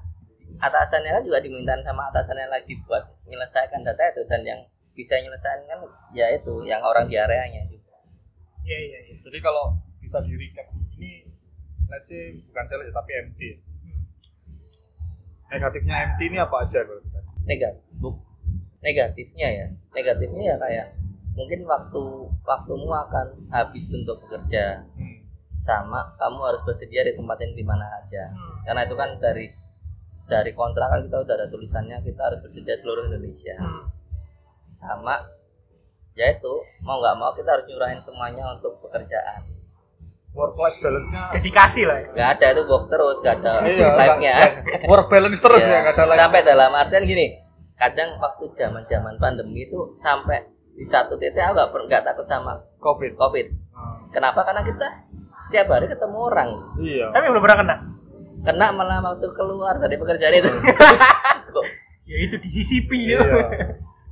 atasannya 0.56 1.12
kan 1.12 1.22
juga 1.22 1.38
diminta 1.44 1.76
sama 1.84 2.08
atasannya 2.08 2.48
lagi 2.48 2.72
buat 2.88 3.04
menyelesaikan 3.28 3.84
data 3.84 4.00
itu 4.16 4.24
dan 4.24 4.40
yang 4.48 4.60
bisa 4.96 5.20
menyelesaikan 5.20 5.60
kan 5.68 5.78
ya 6.16 6.32
itu 6.32 6.64
yang 6.64 6.80
orang 6.80 7.04
di 7.04 7.20
areanya 7.20 7.68
juga 7.68 7.92
Iya 8.64 8.78
iya 8.80 8.98
iya. 9.04 9.12
Jadi 9.12 9.38
kalau 9.44 9.76
bisa 10.00 10.24
di 10.24 10.32
recap 10.40 10.72
ini 10.96 11.20
let's 11.92 12.08
say 12.08 12.32
bukan 12.32 12.64
sales 12.64 12.88
ya, 12.88 12.92
tapi 12.96 13.10
MT. 13.28 13.40
Negatifnya 15.52 15.94
MT 16.16 16.20
ini 16.32 16.40
apa 16.40 16.64
aja 16.64 16.80
kalau 16.80 16.96
kita? 17.04 17.20
negatif 17.44 17.84
negatifnya 18.84 19.48
ya 19.48 19.66
negatifnya 19.90 20.44
ya 20.44 20.56
kayak 20.60 20.86
mungkin 21.32 21.64
waktu 21.64 22.02
waktumu 22.40 22.92
akan 22.92 23.26
habis 23.50 23.88
untuk 23.92 24.22
bekerja 24.22 24.84
Hmm. 24.86 25.18
sama 25.58 26.14
kamu 26.14 26.38
harus 26.44 26.62
bersedia 26.62 27.02
di 27.02 27.12
tempat 27.12 27.40
yang 27.40 27.52
di 27.52 27.64
mana 27.64 27.88
aja 27.96 28.22
karena 28.62 28.84
itu 28.84 28.94
kan 28.94 29.16
dari 29.16 29.48
dari 30.24 30.52
kontrak 30.52 30.86
kan 30.86 31.00
kita 31.02 31.16
udah 31.18 31.34
ada 31.34 31.46
tulisannya 31.46 31.98
kita 32.00 32.20
harus 32.22 32.38
bersedia 32.38 32.76
seluruh 32.76 33.08
Indonesia 33.08 33.56
Hmm. 33.56 33.88
sama 34.70 35.16
ya 36.12 36.30
itu 36.30 36.54
mau 36.80 36.96
nggak 36.96 37.16
mau 37.16 37.32
kita 37.32 37.48
harus 37.50 37.66
nyurahin 37.66 37.98
semuanya 37.98 38.52
untuk 38.52 38.78
pekerjaan 38.80 39.42
Work 40.32 40.54
life 40.56 40.78
balance-nya 40.80 41.30
Dedikasi 41.32 41.82
lah 41.82 41.94
ya. 41.96 42.06
nggak 42.10 42.28
ada 42.32 42.46
itu 42.52 42.62
work 42.64 42.86
terus 42.88 43.16
nggak 43.18 43.34
ada 43.36 43.52
Iya, 43.64 43.86
live 43.94 44.18
nya 44.18 44.34
work 44.84 45.06
balance 45.08 45.38
terus 45.38 45.62
ya, 45.62 45.78
nggak 45.80 45.94
ada 45.94 46.04
life. 46.04 46.18
sampai 46.20 46.40
dalam 46.42 46.70
artian 46.72 47.02
gini 47.04 47.26
kadang 47.84 48.16
waktu 48.16 48.44
zaman 48.52 48.80
zaman 48.82 49.14
pandemi 49.16 49.68
itu 49.68 49.92
sampai 49.94 50.40
di 50.72 50.82
satu 50.82 51.14
titik 51.14 51.38
aku 51.38 51.52
nggak 51.54 51.68
nggak 51.86 52.02
takut 52.02 52.24
sama 52.24 52.56
COVID. 52.80 53.14
covid 53.14 53.46
Hmm. 53.74 53.98
kenapa 54.08 54.40
karena 54.42 54.62
kita 54.62 54.86
setiap 55.42 55.74
hari 55.74 55.84
ketemu 55.84 56.18
orang 56.24 56.50
Iya. 56.78 57.10
Tapi 57.10 57.24
belum 57.28 57.42
pernah 57.42 57.58
kena. 57.60 57.76
kena 58.40 58.66
malah 58.70 58.98
waktu 59.02 59.26
keluar 59.30 59.74
dari 59.76 59.96
pekerjaan 59.96 60.34
itu 60.34 60.48
Ya 62.04 62.16
itu 62.20 62.36
disisipi 62.36 63.12
Iya. 63.12 63.18
ya. 63.20 63.44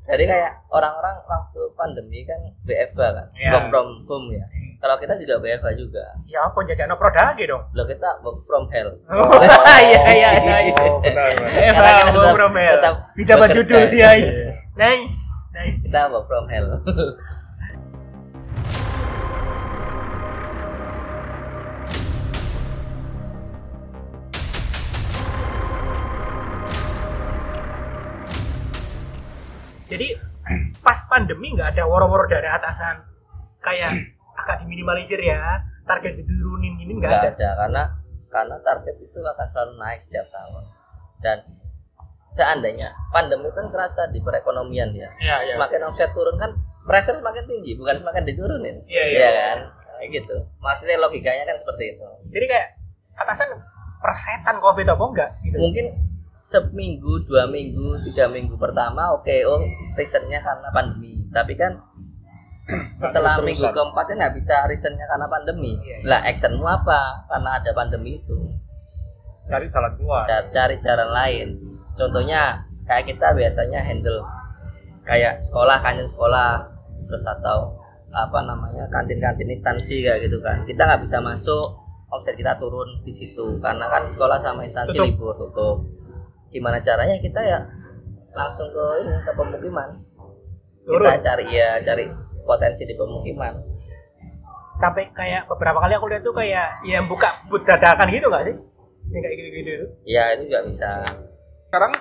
Jadi 0.02 0.24
kayak 0.26 0.52
orang-orang 0.68 1.20
waktu 1.24 1.60
pandemi 1.72 2.26
kan 2.26 2.40
WFH 2.64 3.00
kan, 3.00 3.26
Iya. 3.32 3.50
work 3.54 3.66
from 3.70 3.88
home 4.04 4.28
ya. 4.32 4.44
Kalau 4.82 4.98
kita 4.98 5.14
juga 5.14 5.38
WFH 5.38 5.78
juga. 5.78 6.02
Ya 6.26 6.42
apa 6.42 6.58
jajan 6.66 6.90
produk 6.98 7.38
dong. 7.38 7.62
Loh 7.70 7.86
kita 7.86 8.18
work 8.26 8.42
from 8.50 8.66
hell. 8.66 8.90
Oh 9.14 9.30
iya 9.78 10.02
iya 10.10 10.30
iya. 10.42 10.74
Oh, 10.90 10.98
benar, 10.98 11.30
benar. 11.38 11.50
Eh, 11.54 11.70
Karena 11.70 11.90
kita 12.02 12.18
Bang, 12.34 12.34
tetap- 12.82 12.98
Bisa 13.14 13.32
buat 13.38 13.54
judul 13.54 13.82
dia. 13.94 14.10
Nice. 14.10 14.50
Nice. 14.74 15.18
Nice. 15.54 15.86
Kita 15.86 16.10
work 16.10 16.26
from 16.26 16.50
hell. 16.50 16.82
Jadi 29.86 30.08
pas 30.82 30.98
pandemi 31.06 31.54
nggak 31.54 31.78
ada 31.78 31.86
woro-woro 31.86 32.26
dari 32.26 32.50
atasan 32.50 33.06
kayak 33.62 34.10
agak 34.42 34.66
diminimalisir 34.66 35.22
ya 35.22 35.62
target 35.86 36.18
diturunin 36.18 36.78
gini 36.78 36.98
nggak 36.98 37.10
ada. 37.10 37.28
Ada 37.30 37.48
karena 37.58 37.82
karena 38.32 38.56
target 38.62 38.96
itu 38.98 39.18
akan 39.18 39.46
selalu 39.50 39.72
naik 39.78 40.00
setiap 40.02 40.26
tahun. 40.30 40.64
Dan 41.22 41.38
seandainya 42.32 42.88
pandemi 43.14 43.48
kan 43.54 43.70
terasa 43.70 44.10
di 44.10 44.18
perekonomian 44.18 44.90
ya. 44.92 45.08
Iya 45.22 45.36
iya. 45.46 45.54
Semakin 45.54 45.80
omset 45.86 46.10
turun 46.12 46.36
kan 46.40 46.50
pressure 46.82 47.14
semakin 47.14 47.46
tinggi, 47.46 47.78
bukan 47.78 47.94
semakin 47.94 48.26
diturunin. 48.26 48.76
Iya, 48.90 49.04
iya. 49.06 49.28
kan? 49.30 49.58
Kayak 50.02 50.08
gitu. 50.18 50.36
Maksudnya 50.58 50.98
logikanya 50.98 51.46
kan 51.46 51.56
seperti 51.62 51.94
itu. 51.94 52.06
Jadi 52.34 52.46
kayak 52.50 52.68
atasan 53.14 53.48
persetan 54.02 54.58
covid 54.58 54.86
apa 54.90 55.04
enggak 55.06 55.30
gitu. 55.46 55.56
mungkin 55.62 55.86
seminggu 56.34 57.22
dua 57.30 57.46
minggu 57.46 58.02
tiga 58.10 58.26
minggu 58.26 58.58
pertama 58.58 59.14
oke 59.14 59.30
oh 59.46 59.62
reasonnya 59.94 60.42
karena 60.42 60.68
pandemi 60.74 61.28
tapi 61.30 61.54
kan 61.54 61.78
setelah 62.92 63.34
terus-terusan. 63.34 63.44
minggu 63.44 63.66
keempat 63.68 64.04
kan 64.06 64.16
nggak 64.16 64.34
bisa 64.34 64.54
reasonnya 64.64 65.04
karena 65.04 65.26
pandemi 65.26 65.72
Iya, 65.76 65.94
iya. 65.94 66.06
lah 66.06 66.20
actionmu 66.22 66.62
apa 66.62 67.00
karena 67.26 67.50
ada 67.58 67.70
pandemi 67.72 68.16
itu 68.16 68.36
Cari 69.42 69.66
jalan 69.66 69.92
keluar. 69.96 70.22
Ca- 70.24 70.48
cari 70.48 70.76
jalan 70.78 71.10
lain 71.10 71.48
contohnya 71.92 72.56
kayak 72.82 73.04
kita 73.04 73.34
biasanya 73.34 73.80
handle 73.80 74.22
kayak 75.02 75.38
sekolah 75.38 75.76
kantin 75.78 76.06
sekolah 76.06 76.62
terus 77.04 77.26
atau 77.26 77.74
apa 78.08 78.38
namanya 78.42 78.86
kantin-kantin 78.88 79.48
instansi 79.48 80.00
kayak 80.00 80.22
gitu 80.22 80.38
kan 80.38 80.62
kita 80.62 80.78
nggak 80.80 81.02
bisa 81.02 81.18
masuk 81.18 81.74
omset 82.08 82.32
kita 82.32 82.54
turun 82.56 82.86
di 83.02 83.10
situ 83.10 83.58
karena 83.58 83.88
kan 83.88 84.06
sekolah 84.06 84.38
sama 84.38 84.62
instansi 84.62 84.94
Tutup. 84.94 85.08
libur 85.08 85.32
tutup 85.34 85.76
gimana 86.48 86.78
caranya 86.78 87.18
kita 87.18 87.40
ya 87.40 87.58
langsung 88.32 88.68
ke 88.68 88.84
ini 89.02 89.16
ke 89.18 89.32
pemukiman 89.32 89.88
Turun. 90.84 91.08
kita 91.08 91.18
cari 91.24 91.44
ya 91.50 91.80
cari 91.80 92.04
potensi 92.42 92.82
di 92.84 92.94
pemukiman 92.94 93.54
Sampai 94.72 95.12
kayak 95.12 95.52
beberapa 95.52 95.84
kali 95.84 95.92
aku 95.92 96.08
lihat 96.08 96.24
tuh 96.24 96.32
kayak 96.32 96.80
yang 96.88 97.04
buka 97.04 97.44
but 97.52 97.60
dadakan 97.60 98.08
gitu 98.08 98.24
nggak 98.32 98.48
sih? 98.48 98.56
Yang 99.12 99.20
kayak 99.20 99.36
gitu-gitu. 99.36 99.84
ya 100.08 100.32
itu 100.32 100.48
juga 100.48 100.60
bisa 100.64 100.90
Sekarang 101.68 101.92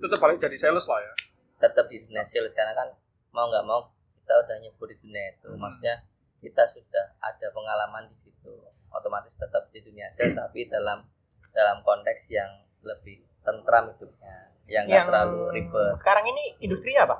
tetap 0.00 0.18
balik 0.18 0.40
jadi 0.40 0.56
sales 0.56 0.88
lah 0.88 0.96
ya. 0.98 1.12
tetap 1.60 1.92
di 1.92 2.00
dunia 2.00 2.24
sales 2.24 2.56
karena 2.56 2.72
kan 2.72 2.88
mau 3.30 3.44
nggak 3.52 3.64
mau 3.68 3.84
kita 4.16 4.32
udah 4.32 4.56
nyebur 4.64 4.88
di 4.88 4.96
dunia 4.96 5.28
itu 5.28 5.52
maksudnya 5.52 5.94
kita 6.40 6.64
sudah 6.72 7.06
ada 7.20 7.46
pengalaman 7.52 8.08
di 8.08 8.16
situ 8.16 8.48
otomatis 8.88 9.36
tetap 9.36 9.68
di 9.68 9.84
dunia 9.84 10.08
sales 10.08 10.32
tapi 10.32 10.72
dalam 10.72 11.04
dalam 11.52 11.84
konteks 11.84 12.32
yang 12.32 12.48
lebih 12.80 13.20
tentram 13.44 13.92
hidupnya 13.92 14.48
yang 14.64 14.88
nggak 14.88 15.04
Yang 15.04 15.06
terlalu 15.12 15.40
ribet 15.52 15.94
sekarang 16.00 16.24
ini 16.32 16.44
industrinya 16.64 17.04
apa? 17.04 17.16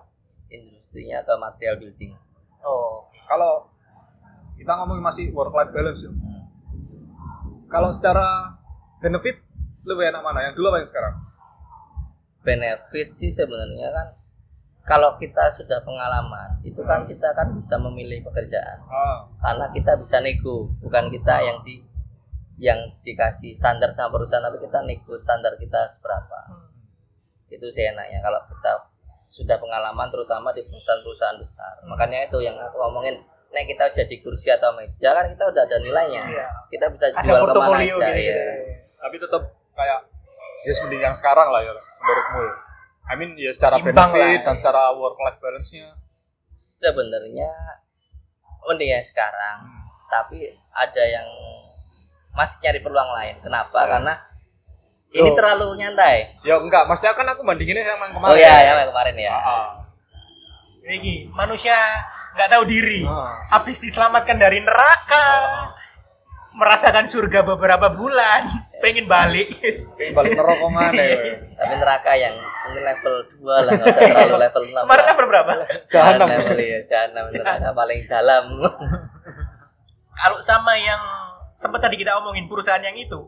industrinya 0.48 1.20
ke 1.20 1.32
material 1.36 1.76
building 1.76 2.12
Oh, 2.64 3.08
Kalau 3.26 3.68
kita 4.58 4.72
ngomongin 4.76 5.04
masih 5.04 5.24
work 5.32 5.54
life 5.56 5.72
balance 5.72 6.04
ya. 6.04 6.10
Hmm. 6.12 6.44
Kalau 7.72 7.88
secara 7.94 8.56
benefit 9.00 9.40
lebih 9.88 10.12
enak 10.12 10.20
mana? 10.20 10.50
Yang 10.50 10.60
dulu 10.60 10.66
apa 10.74 10.78
yang 10.84 10.90
sekarang? 10.90 11.14
benefit 12.40 13.12
sih 13.12 13.28
sebenarnya 13.28 13.92
kan 13.92 14.08
kalau 14.80 15.20
kita 15.20 15.52
sudah 15.52 15.84
pengalaman 15.84 16.56
itu 16.64 16.80
kan 16.82 17.04
kita 17.04 17.36
kan 17.36 17.52
bisa 17.52 17.76
memilih 17.76 18.24
pekerjaan 18.24 18.80
Ah, 18.88 19.28
karena 19.38 19.68
kita 19.76 19.92
bisa 20.00 20.24
nego 20.24 20.72
bukan 20.80 21.12
kita 21.12 21.44
yang 21.44 21.60
di 21.60 21.84
yang 22.60 22.80
dikasih 23.04 23.52
standar 23.52 23.92
sama 23.92 24.16
perusahaan 24.16 24.44
tapi 24.44 24.60
kita 24.60 24.80
nego 24.84 25.14
standar 25.20 25.52
kita 25.60 25.84
seberapa 25.96 26.38
itu 27.52 27.66
sih 27.68 27.84
enaknya 27.92 28.24
kalau 28.24 28.40
kita 28.48 28.72
sudah 29.30 29.56
pengalaman 29.62 30.10
terutama 30.10 30.50
di 30.50 30.66
perusahaan-perusahaan 30.66 31.38
besar. 31.38 31.78
Makanya 31.86 32.26
itu 32.26 32.42
yang 32.42 32.58
aku 32.58 32.82
omongin 32.82 33.14
nek 33.50 33.66
kita 33.66 33.86
jadi 33.90 34.14
kursi 34.22 34.50
atau 34.50 34.74
meja 34.74 35.14
kan 35.14 35.26
kita 35.30 35.46
udah 35.46 35.62
ada 35.66 35.78
nilainya. 35.82 36.22
Iya. 36.26 36.46
kita 36.70 36.86
bisa 36.90 37.10
ada 37.10 37.22
jual 37.22 37.42
ke 37.50 37.58
mana 37.58 37.78
aja 37.82 38.10
gitu. 38.14 38.30
ya 38.30 38.42
tapi 39.00 39.16
tetap 39.16 39.42
kayak 39.74 40.00
ya 40.68 40.72
mending 40.84 41.02
yang 41.02 41.16
sekarang 41.16 41.48
lah 41.48 41.60
ya 41.64 41.72
menurutmu 41.72 42.40
ya. 42.44 42.54
I 43.10 43.14
mean 43.18 43.30
ya 43.34 43.50
secara 43.50 43.80
Imbang 43.80 44.12
benefit 44.14 44.44
lah. 44.44 44.46
dan 44.46 44.54
secara 44.54 44.80
work 44.94 45.18
life 45.18 45.38
balance-nya. 45.42 45.98
Sebenarnya 46.54 47.50
mending 48.70 48.90
yang 48.94 49.02
sekarang. 49.02 49.66
Tapi 50.06 50.46
ada 50.78 51.02
yang 51.06 51.26
masih 52.36 52.62
nyari 52.62 52.80
peluang 52.84 53.10
lain. 53.18 53.34
Kenapa? 53.40 53.88
Karena 53.88 54.14
ini 55.10 55.24
Loh. 55.24 55.34
terlalu 55.34 55.66
nyantai 55.76 56.22
Ya 56.42 56.54
enggak, 56.56 56.86
maksudnya 56.86 57.10
kan 57.12 57.26
aku 57.28 57.42
bandinginnya 57.42 57.82
sama 57.84 58.06
yang 58.06 58.14
kemarin. 58.14 58.30
oh 58.30 58.36
iya 58.36 58.54
ya 58.56 58.72
yang 58.76 58.88
kemarin 58.88 59.16
ya 59.16 59.34
Ah. 59.34 59.66
Ini 60.82 60.96
manusia 61.30 61.76
nggak 62.32 62.48
tahu 62.48 62.62
diri. 62.64 63.02
Ah. 63.04 63.46
Habis 63.48 63.78
diselamatkan 63.78 64.34
dari 64.36 64.58
neraka, 64.58 65.24
merasakan 66.52 67.06
surga 67.06 67.42
beberapa 67.44 67.90
bulan, 67.90 68.48
pengen 68.82 69.06
balik. 69.06 69.46
Pengen 69.94 70.12
balik 70.12 70.34
neraka 70.34 70.66
mana 70.66 70.98
ya? 70.98 71.18
tapi 71.58 71.74
neraka 71.76 72.12
yang 72.12 72.34
mungkin 72.64 72.82
level 72.82 73.14
2 73.36 73.44
lah 73.60 73.72
nggak 73.72 73.86
usah 73.88 74.02
terlalu 74.04 74.36
level 74.40 74.62
6 74.64 74.78
Kemarin 74.80 75.04
level 75.06 75.26
berapa? 75.28 75.52
Jahanam. 75.86 76.26
level 76.28 76.58
ya 76.58 76.78
jahanam 76.82 77.24
neraka 77.28 77.68
paling 77.72 78.00
dalam 78.06 78.44
Kalau 80.20 80.38
sama 80.38 80.74
yang 80.74 81.00
sempat 81.54 81.80
tadi 81.80 81.96
kita 81.96 82.12
omongin 82.14 82.44
perusahaan 82.44 82.80
yang 82.80 82.92
itu, 82.92 83.20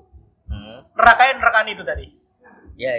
Hmm. 0.52 0.78
nerakanya 0.92 1.34
nerakaan 1.40 1.68
itu 1.72 1.82
tadi. 1.82 2.06
ya 2.72 2.92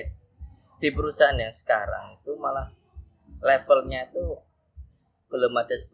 di 0.77 0.89
perusahaan 0.93 1.33
yang 1.33 1.49
sekarang 1.49 2.13
itu 2.13 2.33
malah 2.37 2.69
levelnya 3.41 4.05
itu 4.05 4.37
belum 5.29 5.53
ada 5.57 5.73
10% 5.73 5.89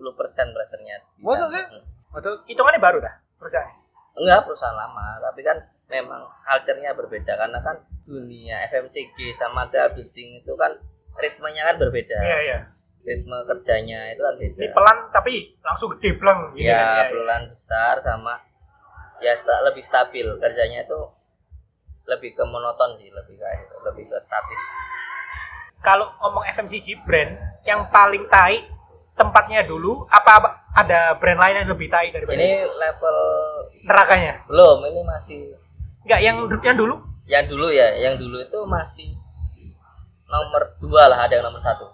pressure-nya. 0.51 0.99
Masa 1.19 1.47
sih? 1.47 1.63
Hmm. 1.63 1.83
Padahal 2.11 2.43
Hitungannya 2.43 2.81
baru 2.81 2.97
dah 2.99 3.15
perusahaan. 3.39 3.71
Enggak 4.19 4.43
perusahaan 4.43 4.75
lama, 4.75 5.15
tapi 5.21 5.41
kan 5.45 5.57
memang 5.87 6.19
culture-nya 6.43 6.91
berbeda 6.91 7.33
karena 7.39 7.59
kan 7.63 7.77
dunia 8.03 8.59
FMCG 8.67 9.31
sama 9.31 9.69
ada 9.69 9.93
building 9.93 10.43
itu 10.43 10.53
kan 10.59 10.75
ritmenya 11.15 11.71
kan 11.71 11.75
berbeda. 11.79 12.17
Iya 12.19 12.37
iya. 12.43 12.59
Ritme 12.99 13.37
kerjanya 13.47 14.11
itu 14.11 14.21
kan 14.21 14.35
beda. 14.35 14.59
Ini 14.59 14.69
pelan 14.75 14.97
tapi 15.09 15.55
langsung 15.63 15.87
gede 15.95 16.19
pleng. 16.19 16.51
gitu 16.57 16.67
kan, 16.67 16.75
ya, 16.75 16.81
iya, 16.83 16.89
iya. 16.99 17.03
pelan 17.15 17.43
besar 17.47 17.95
sama 18.03 18.35
ya 19.19 19.33
sta- 19.35 19.63
lebih 19.63 19.83
stabil 19.83 20.27
kerjanya 20.39 20.83
itu 20.83 20.99
lebih 22.09 22.33
ke 22.33 22.43
monoton 22.43 22.97
sih, 22.97 23.13
lebih 23.13 23.35
kayak 23.37 23.63
itu, 23.63 23.75
lebih 23.85 24.03
ke 24.09 24.17
statis. 24.17 24.63
Kalau 25.79 26.09
ngomong 26.25 26.43
FMCG 26.51 27.05
brand 27.07 27.31
yang 27.63 27.87
paling 27.87 28.27
tai 28.27 28.65
tempatnya 29.15 29.63
dulu 29.63 30.07
apa 30.11 30.63
ada 30.75 31.15
brand 31.19 31.39
lain 31.39 31.63
yang 31.63 31.69
lebih 31.71 31.87
tai 31.87 32.11
daripada 32.11 32.39
Ini 32.39 32.67
level 32.67 33.17
nerakanya? 33.87 34.33
belum, 34.47 34.77
ini 34.91 35.01
masih 35.07 35.39
Enggak 36.03 36.19
yang 36.23 36.37
yang 36.65 36.77
dulu? 36.79 36.95
yang 37.29 37.45
dulu 37.45 37.69
ya, 37.69 37.93
yang 37.93 38.17
dulu 38.17 38.41
itu 38.41 38.59
masih 38.65 39.13
nomor 40.25 40.73
dua 40.81 41.05
lah, 41.05 41.29
ada 41.29 41.37
yang 41.37 41.45
nomor 41.45 41.61
satu. 41.61 41.85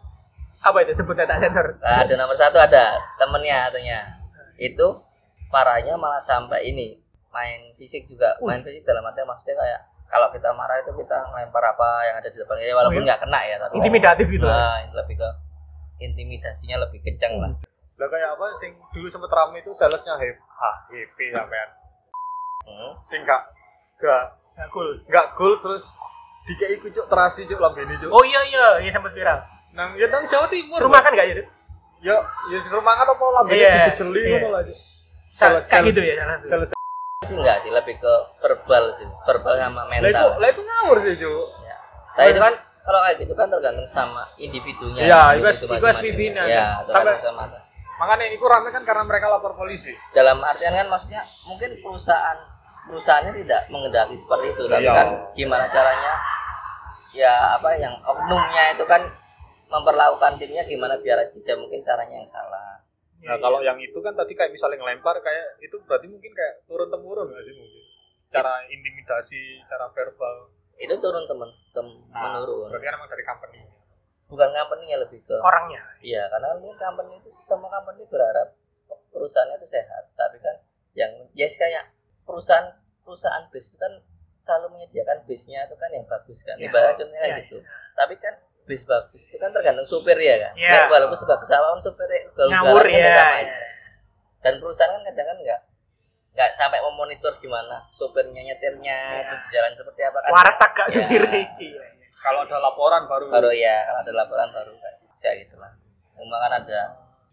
Apa 0.63 0.81
itu 0.87 0.95
sebutnya 0.95 1.27
tak 1.27 1.43
sensor? 1.43 1.75
Nah, 1.83 2.07
ada 2.07 2.13
nomor 2.15 2.33
satu 2.39 2.55
ada 2.55 2.95
temennya 3.19 3.67
katanya. 3.67 3.99
Itu 4.55 4.95
parahnya 5.51 5.99
malah 5.99 6.23
sampai 6.23 6.71
ini 6.71 6.95
main 7.35 7.75
fisik 7.75 8.07
juga, 8.07 8.39
main 8.39 8.63
fisik 8.63 8.87
dalam 8.87 9.03
artian 9.03 9.27
maksudnya 9.27 9.59
kayak 9.59 9.81
kalau 10.05 10.27
kita 10.29 10.49
marah 10.51 10.77
itu 10.77 10.91
kita 10.93 11.17
ngelempar 11.27 11.63
apa 11.65 11.87
yang 12.03 12.15
ada 12.15 12.27
di 12.27 12.37
depan 12.37 12.55
ya 12.57 12.71
walaupun 12.71 12.95
Oh, 12.95 13.01
iya? 13.01 13.07
nggak 13.07 13.19
kena 13.21 13.39
ya 13.41 13.55
tapi 13.57 13.73
Intimidatif 13.77 14.25
gitu. 14.27 14.45
Nah, 14.45 14.77
lebih 14.93 15.15
ke 15.15 15.29
intimidasinya 15.97 16.77
lebih 16.79 16.99
kencang 17.01 17.33
lah. 17.35 17.51
lah 17.95 18.07
kayak 18.07 18.29
apa 18.29 18.45
sing 18.53 18.75
dulu 18.91 19.07
sempet 19.07 19.29
rame 19.29 19.57
itu 19.57 19.71
salesnya 19.71 20.13
hip 20.17 20.35
ha 20.51 20.71
HP 20.85 21.31
sampean 21.31 21.69
Hmm. 22.65 22.91
sing 22.99 23.21
gak 23.23 23.45
gak 23.95 24.35
Nggak 24.51 24.69
cool. 24.69 24.89
gak 25.05 25.27
cool 25.33 25.53
terus 25.55 25.95
dikei 26.43 26.75
ku 26.75 26.89
cuk 26.89 27.05
terasi 27.05 27.45
cuk 27.45 27.55
lambene 27.55 27.95
cuk 27.95 28.09
Oh 28.09 28.19
iya 28.21 28.41
iya, 28.43 28.65
iya 28.79 28.91
sempat 28.91 29.11
viral. 29.11 29.39
nang 29.71 29.93
ya 29.93 30.05
nang 30.07 30.25
Jawa 30.25 30.45
Timur 30.45 30.75
Suruh 30.75 30.91
makan 30.91 31.13
enggak 31.13 31.27
itu? 31.31 31.43
ya 32.01 32.19
ya 32.49 32.57
disuruh 32.59 32.81
makan 32.81 33.05
apa 33.07 33.23
lambene 33.33 33.55
Iya, 33.55 33.69
dijejeli 33.85 34.19
iya. 34.19 34.29
ngono 34.35 34.47
lah 34.51 34.61
cuk 34.61 34.77
Kayak 35.63 35.83
gitu 35.87 36.01
ya 36.03 36.13
sales 36.41 36.74
Sih 37.25 37.35
enggak 37.35 37.57
sih 37.59 37.71
lebih 37.71 37.95
ke 37.97 38.13
verbal 38.39 38.83
sih, 38.95 39.07
verbal 39.23 39.53
sama 39.55 39.81
lah 39.81 39.95
itu 39.95 40.05
mental. 40.05 40.27
lah 40.37 40.49
itu 40.49 40.61
ngawur 40.61 40.97
sih 40.99 41.13
cuk 41.15 41.45
Ya. 41.61 41.75
Tapi 42.15 42.29
itu 42.31 42.39
kan 42.39 42.53
kalau 42.81 42.99
kayak 43.01 43.15
gitu 43.19 43.33
kan 43.33 43.47
tergantung 43.49 43.87
sama 43.87 44.23
individunya. 44.37 45.01
Iya, 45.03 45.21
individu 45.33 45.49
itu- 45.49 45.65
itu 45.65 45.73
masing-masing. 45.75 46.03
SPV-nya. 46.05 46.43
Iya, 46.45 46.65
Sampai- 46.85 47.17
sama 47.19 47.43
makanya 47.95 48.27
itu 48.27 48.43
rame 48.43 48.69
kan 48.69 48.83
karena 48.83 49.03
mereka 49.03 49.25
lapor 49.25 49.55
polisi 49.55 49.95
dalam 50.11 50.43
artian 50.43 50.75
kan 50.75 50.83
maksudnya 50.85 51.23
mungkin 51.47 51.79
perusahaan 51.79 52.35
perusahaannya 52.85 53.31
tidak 53.39 53.71
mengendaki 53.71 54.13
seperti 54.13 54.51
itu 54.51 54.63
tapi 54.67 54.83
Iya. 54.83 54.93
kan 54.93 55.07
gimana 55.31 55.65
caranya 55.65 56.13
ya 57.15 57.55
apa 57.55 57.71
yang 57.73 57.95
oknumnya 58.03 58.75
itu 58.75 58.83
kan 58.83 58.99
memperlakukan 59.65 60.35
timnya 60.35 60.61
gimana 60.61 60.99
biar 60.99 61.23
tidak 61.31 61.55
mungkin 61.55 61.79
caranya 61.81 62.19
yang 62.19 62.27
salah 62.27 62.83
Nah 63.25 63.37
kalau 63.37 63.59
yang 63.59 63.77
itu 63.77 63.97
kan 63.97 64.13
tadi 64.13 64.31
kayak 64.31 64.49
misalnya 64.49 64.77
ngelempar 64.77 65.17
kayak 65.19 65.57
itu 65.59 65.75
berarti 65.81 66.05
mungkin 66.05 66.29
kayak 66.29 66.61
turun 66.63 66.87
temurun 66.87 67.27
nggak 67.27 67.41
sih 67.41 67.53
mungkin 67.53 67.83
cara 68.27 68.61
intimidasi, 68.65 69.43
cara 69.65 69.85
verbal. 69.87 70.49
itu 70.75 70.91
turun 70.93 71.23
temen 71.23 71.47
tem 71.71 71.87
Nah, 72.09 72.21
menurun 72.29 72.67
Berarti 72.67 72.83
kan 72.83 72.93
emang 72.93 73.07
dari 73.07 73.23
company. 73.23 73.59
bukan 74.25 74.49
company 74.51 74.91
lebih 74.91 75.19
ke 75.21 75.35
Orangnya. 75.35 75.81
iya 76.01 76.27
karena 76.27 76.49
kan 76.49 76.57
mungkin 76.59 76.75
company 76.75 77.13
itu 77.15 77.29
semua 77.31 77.69
company 77.71 78.03
berharap 78.05 78.53
perusahaannya 79.09 79.55
itu 79.55 79.67
sehat 79.69 80.03
tapi 80.13 80.37
kan 80.37 80.55
yang 80.93 81.11
yes 81.31 81.55
kayak 81.55 81.93
perusahaan 82.23 82.75
perusahaan 83.01 83.47
base 83.47 83.71
itu 83.71 83.77
kan 83.77 83.93
selalu 84.35 84.75
menyediakan 84.75 85.23
base-nya 85.23 85.63
itu 85.63 85.73
kan 85.73 85.89
yang 85.89 86.03
bagus 86.03 86.41
kan 86.41 86.53
Iya. 86.55 86.67
ibaratnya 86.67 87.05
Iya, 87.07 87.35
gitu 87.41 87.57
tapi 87.93 88.13
kan 88.17 88.35
bis 88.65 88.81
bagus 88.83 89.23
itu 89.25 89.37
kan 89.37 89.49
tergantung 89.49 89.85
supir 89.85 90.17
ya 90.17 90.35
kan 90.39 90.53
Iya. 90.53 90.71
Nek 90.75 90.89
walaupun 90.89 91.13
sebagus 91.13 91.49
apa 91.49 91.69
pun 91.69 91.81
supirnya 91.81 92.19
Ngawur 92.49 92.81
ugal-ugalan 92.81 92.85
kan 92.85 92.91
ya. 92.91 93.05
ya 93.05 93.15
sama 93.15 93.37
aja. 93.39 93.55
dan 94.41 94.53
perusahaan 94.57 94.91
kan 94.91 95.01
kadang 95.03 95.27
kan 95.27 95.37
nggak 95.39 95.59
nggak 96.25 96.49
sampai 96.51 96.79
memonitor 96.81 97.33
gimana 97.35 97.77
supirnya 97.89 98.41
nyetirnya 98.43 98.97
Iya. 99.13 99.23
terus 99.23 99.43
jalan 99.49 99.71
seperti 99.71 100.01
apa 100.03 100.17
kan 100.19 100.29
Waras 100.31 100.57
tak 100.57 100.71
gak 100.71 100.87
Iya. 100.87 100.95
supir 100.99 101.21
Iya, 101.23 101.45
iya. 101.55 101.83
Kalau 102.17 102.41
ada 102.41 102.57
laporan 102.57 103.05
baru. 103.05 103.25
baru 103.29 103.51
ya 103.51 103.85
kalau 103.85 103.99
ada 104.01 104.13
laporan 104.15 104.49
baru 104.49 104.71
kayak 104.73 104.97
kayak 105.13 105.35
gitulah 105.45 105.71
semua 106.09 106.37
kan 106.41 106.53
ada 106.55 106.79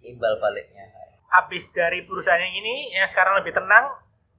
imbal 0.02 0.36
baliknya 0.36 0.84
Habis 1.26 1.72
dari 1.72 2.04
perusahaan 2.04 2.36
yang 2.36 2.52
ini 2.52 2.92
yang 2.92 3.08
sekarang 3.08 3.40
lebih 3.40 3.56
tenang, 3.56 3.88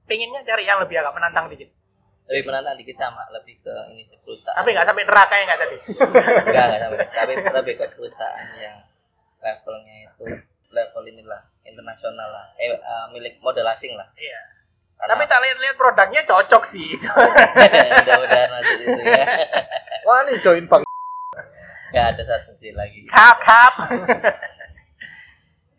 pengennya 0.06 0.46
cari 0.46 0.62
yang 0.62 0.78
lebih 0.78 0.94
agak 0.94 1.10
menantang 1.10 1.50
dikit. 1.50 1.66
Lebih 2.24 2.42
menantang 2.46 2.74
dikit 2.74 2.96
sama 2.96 3.20
lebih 3.30 3.58
ke 3.58 3.70
ini 3.90 4.00
sih, 4.06 4.16
perusahaan 4.16 4.54
Tapi 4.56 4.68
nggak 4.70 4.86
sampai 4.86 5.02
neraka 5.04 5.34
yang 5.34 5.46
nggak 5.46 5.60
tadi. 5.60 5.76
enggak 5.76 6.64
enggak 6.64 6.80
sampai 6.80 6.98
tapi 7.10 7.32
lebih 7.36 7.74
ke 7.76 7.84
perusahaan 7.90 8.46
yang 8.54 8.76
levelnya 9.38 9.94
itu 10.06 10.22
level 10.70 11.02
inilah 11.04 11.40
internasional 11.62 12.26
lah 12.26 12.46
eh, 12.56 12.70
eh, 12.70 13.04
milik 13.10 13.38
modal 13.38 13.66
asing 13.68 13.92
lah 13.92 14.08
Iya. 14.14 14.40
Karena- 14.96 15.10
Tapi 15.12 15.22
tak 15.26 15.38
lihat-lihat 15.38 15.74
produknya 15.74 16.20
cocok 16.24 16.62
sih. 16.64 16.88
mudah-mudahan 16.96 18.48
masuk 18.48 18.76
itu 18.78 19.00
ya 19.04 19.24
Wah 20.02 20.22
nih 20.22 20.34
join 20.38 20.64
bang. 20.64 20.80
nggak 21.90 22.04
ada 22.08 22.22
satu 22.24 22.50
sih 22.56 22.72
lagi 22.72 23.04
kap 23.04 23.36
kap. 23.38 23.72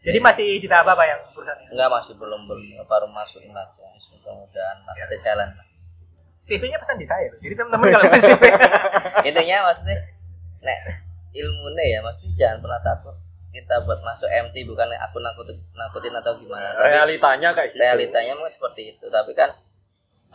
Jadi 0.05 0.17
masih 0.21 0.55
di 0.55 0.65
tahap 0.65 0.87
apa 0.87 1.03
yang 1.03 1.19
perusahaannya? 1.19 1.67
enggak 1.67 1.87
masih 1.91 2.13
belum 2.13 2.39
belum 2.45 2.63
baru 2.85 3.07
masukin 3.07 3.51
aja 3.51 3.83
mudah-mudahan 4.13 4.77
ada 4.85 5.15
jalan 5.17 5.49
lah 5.51 5.65
CV-nya 6.45 6.77
pesan 6.77 7.01
di 7.01 7.07
saya. 7.09 7.25
Jadi 7.41 7.57
teman-teman 7.57 7.89
kalau 7.89 8.05
mau 8.05 8.21
CV. 8.21 8.43
intinya 9.25 9.73
maksudnya 9.73 9.97
nek 10.61 10.79
ilmunya 11.33 11.85
ya 11.97 11.99
maksudnya 12.05 12.33
jangan 12.37 12.57
pernah 12.61 12.81
takut 12.85 13.15
kita 13.55 13.75
buat 13.87 13.99
masuk 14.03 14.27
MT 14.27 14.67
bukan 14.67 14.91
aku 14.99 15.17
nakutin 15.23 15.55
nakutin 15.79 16.13
atau 16.19 16.35
gimana 16.35 16.75
tapi 16.75 16.91
Realitanya 16.91 17.55
kayak 17.55 17.71
gitu. 17.71 17.79
realitanya 17.79 18.31
memang 18.35 18.51
seperti 18.51 18.91
itu 18.91 19.07
tapi 19.07 19.31
kan 19.31 19.47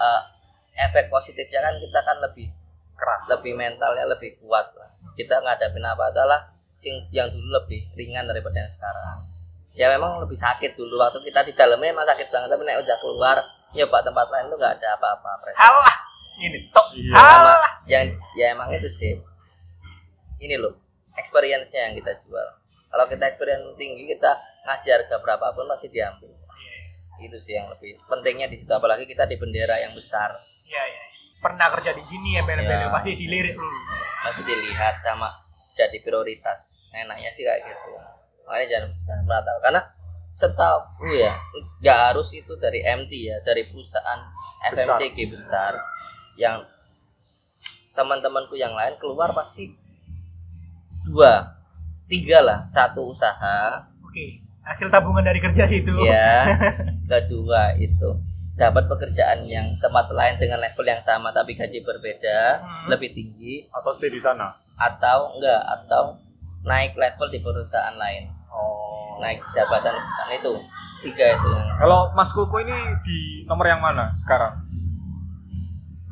eh, 0.00 0.22
efek 0.88 1.12
positifnya 1.12 1.60
kan 1.60 1.76
kita 1.76 2.00
kan 2.00 2.16
lebih 2.24 2.48
keras. 2.96 3.28
lebih 3.36 3.52
mentalnya 3.60 4.08
lebih 4.08 4.32
kuat 4.40 4.72
lah 4.72 4.88
kita 5.20 5.36
ngadapin 5.36 5.84
apa 5.84 6.08
adalah 6.08 6.40
sing 6.80 6.96
yang 7.12 7.28
dulu 7.28 7.60
lebih 7.60 7.92
ringan 7.92 8.24
daripada 8.24 8.64
yang 8.64 8.72
sekarang 8.72 9.20
ya 9.76 9.92
memang 9.92 10.24
lebih 10.24 10.40
sakit 10.40 10.80
dulu 10.80 10.96
waktu 10.96 11.20
kita 11.20 11.44
di 11.44 11.52
dalamnya 11.52 11.92
emang 11.92 12.08
sakit 12.08 12.28
banget 12.32 12.48
tapi 12.48 12.62
nek 12.64 12.80
udah 12.80 12.96
keluar 13.04 13.36
nyoba 13.72 13.98
tempat 14.00 14.26
lain 14.28 14.46
tuh 14.46 14.56
nggak 14.56 14.74
ada 14.78 14.88
apa-apa 14.94 15.30
Pres. 15.40 15.54
Halah. 15.54 15.96
Ini 16.36 16.58
tok. 16.70 16.86
Iya. 16.96 17.12
Halah. 17.12 17.62
yang 17.86 18.06
ya 18.32 18.46
emang 18.50 18.68
itu 18.70 18.88
sih 18.88 19.12
ini 20.38 20.56
loh 20.56 20.72
experience-nya 21.16 21.90
yang 21.90 21.94
kita 21.94 22.12
jual 22.22 22.46
kalau 22.88 23.04
kita 23.06 23.24
experience 23.24 23.62
tinggi 23.74 24.06
kita 24.06 24.30
ngasih 24.64 24.90
harga 24.94 25.16
berapapun 25.18 25.66
masih 25.66 25.88
diambil 25.88 26.30
itu 27.20 27.36
sih 27.36 27.52
yang 27.52 27.68
lebih 27.68 27.92
pentingnya 28.06 28.46
di 28.46 28.56
situ 28.56 28.70
apalagi 28.70 29.04
kita 29.04 29.24
di 29.24 29.36
bendera 29.36 29.76
yang 29.78 29.92
besar 29.92 30.32
Iya, 30.64 30.82
iya. 30.86 31.02
Pernah 31.40 31.66
kerja 31.72 31.90
di 31.92 32.04
sini 32.04 32.36
ya, 32.36 32.44
bela-bela 32.44 32.84
Iya. 32.84 32.92
pasti 32.92 33.12
dilirik 33.16 33.56
dulu. 33.56 33.76
masih 34.22 34.42
dilihat 34.44 34.94
sama 34.96 35.28
jadi 35.72 35.96
prioritas 35.98 36.88
enaknya 36.92 37.28
sih 37.30 37.42
kayak 37.42 37.64
gitu 37.64 37.90
makanya 38.44 38.66
jangan 38.70 38.90
jangan 39.04 39.22
pernah 39.24 39.42
tahu 39.42 39.58
karena 39.60 39.80
setahu 40.40 40.80
ya 41.12 41.36
nggak 41.80 41.98
harus 42.08 42.32
itu 42.32 42.56
dari 42.56 42.80
MT 42.80 43.12
ya 43.12 43.36
dari 43.40 43.62
perusahaan 43.62 44.20
FMCG 44.66 45.18
besar 45.28 45.76
yang 46.34 46.64
teman-temanku 47.92 48.54
yang 48.54 48.72
lain 48.72 48.96
keluar 48.96 49.28
pasti 49.30 49.76
dua 51.04 51.44
tiga 52.06 52.40
lah 52.40 52.64
satu 52.64 53.10
usaha 53.10 53.84
Oke. 54.02 54.40
Hasil 54.60 54.88
tabungan 54.88 55.22
dari 55.22 55.38
kerja 55.38 55.64
situ. 55.64 55.90
ya 56.04 56.46
kedua 57.10 57.74
itu 57.76 58.12
dapat 58.54 58.84
pekerjaan 58.86 59.40
yang 59.42 59.72
tempat 59.76 60.10
lain 60.10 60.36
dengan 60.36 60.60
level 60.60 60.84
yang 60.84 61.00
sama 61.00 61.30
tapi 61.30 61.54
gaji 61.54 61.80
berbeda 61.80 62.60
Hmm. 62.60 62.86
lebih 62.88 63.10
tinggi 63.10 63.64
atau 63.68 63.88
stay 63.88 64.08
di 64.08 64.20
sana 64.20 64.52
atau 64.76 65.32
enggak 65.32 65.60
atau 65.64 66.16
naik 66.62 66.92
level 66.92 67.28
di 67.28 67.40
perusahaan 67.40 67.96
lain 67.96 68.28
oh. 68.60 69.16
Naik 69.20 69.40
jabatan 69.56 69.96
kan 69.96 70.28
itu 70.32 70.52
tiga 71.04 71.36
itu. 71.36 71.48
Kalau 71.80 72.12
Mas 72.12 72.32
Koko 72.32 72.60
ini 72.60 72.72
di 73.00 73.44
nomor 73.48 73.66
yang 73.68 73.80
mana 73.80 74.12
sekarang? 74.16 74.60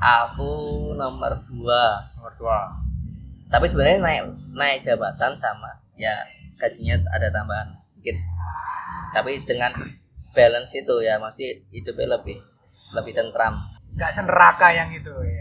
Aku 0.01 0.51
nomor 0.97 1.37
dua. 1.45 2.01
Nomor 2.17 2.33
dua. 2.41 2.59
Tapi 3.49 3.65
sebenarnya 3.69 4.01
naik 4.01 4.23
naik 4.53 4.79
jabatan 4.85 5.37
sama 5.41 5.73
ya 5.97 6.13
gajinya 6.57 6.97
ada 7.13 7.29
tambahan 7.33 7.69
dikit. 8.01 8.17
Tapi 9.13 9.41
dengan 9.45 9.73
balance 10.37 10.77
itu 10.77 10.95
ya 11.01 11.17
masih 11.17 11.65
hidupnya 11.73 12.19
lebih 12.19 12.37
lebih 12.97 13.13
tentram. 13.13 13.55
Nggak 13.97 14.13
seneraka 14.13 14.69
yang 14.73 14.93
itu 14.93 15.13
ya 15.25 15.38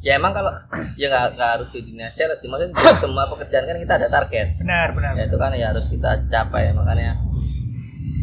ya 0.00 0.16
emang 0.16 0.32
kalau 0.32 0.52
ya 1.00 1.12
nggak 1.12 1.36
nggak 1.36 1.50
harus 1.58 1.68
di 1.72 1.80
dunia 1.84 2.08
sales 2.08 2.40
sih. 2.40 2.48
Maksudnya 2.48 2.72
di 2.72 2.98
semua 3.04 3.24
pekerjaan 3.28 3.64
kan 3.68 3.76
kita 3.76 3.94
ada 4.00 4.08
target. 4.08 4.46
Benar 4.60 4.88
benar 4.96 5.12
ya 5.16 5.24
itu 5.28 5.36
kan 5.36 5.52
ya 5.52 5.66
harus 5.72 5.86
kita 5.88 6.10
capai 6.28 6.72
makanya 6.72 7.16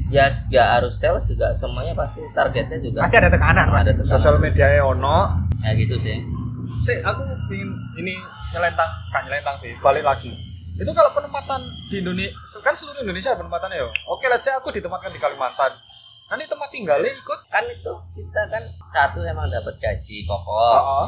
ya 0.08 0.24
nggak 0.32 0.68
harus 0.80 0.96
sales 0.96 1.28
juga 1.28 1.52
semuanya 1.54 1.94
pasti 1.94 2.22
targetnya 2.34 2.78
juga. 2.82 3.00
Pasti 3.06 3.18
ada 3.20 3.30
tekanan 3.30 3.68
ada 3.72 3.92
tekanan. 3.94 4.08
sosial 4.08 4.36
media 4.42 4.68
ono. 4.82 5.46
Ya 5.64 5.72
gitu 5.78 5.96
sih. 6.00 6.18
Sih 6.84 6.98
aku 7.04 7.22
ingin 7.54 7.70
ini 8.00 8.14
nyelentang 8.56 8.90
kan 9.14 9.22
nyelentang 9.28 9.56
sih 9.60 9.72
balik 9.84 10.04
lagi. 10.04 10.32
Itu 10.78 10.94
kalau 10.94 11.10
penempatan 11.10 11.74
di 11.90 12.06
Indonesia 12.06 12.62
kan 12.62 12.78
seluruh 12.78 13.02
Indonesia 13.02 13.34
penempatannya 13.34 13.82
ya. 13.82 13.90
Oke 14.14 14.30
let's 14.30 14.46
say 14.46 14.54
aku 14.54 14.70
ditempatkan 14.70 15.10
di 15.10 15.20
Kalimantan. 15.20 15.74
Nanti 16.28 16.44
tempat 16.44 16.70
tinggalnya 16.70 17.08
ikut? 17.08 17.40
Kan 17.48 17.64
itu 17.66 17.94
kita 18.20 18.42
kan 18.52 18.64
satu 18.92 19.24
emang 19.24 19.48
dapat 19.48 19.80
gaji 19.80 20.28
pokok. 20.28 20.80
Oh, 20.84 21.08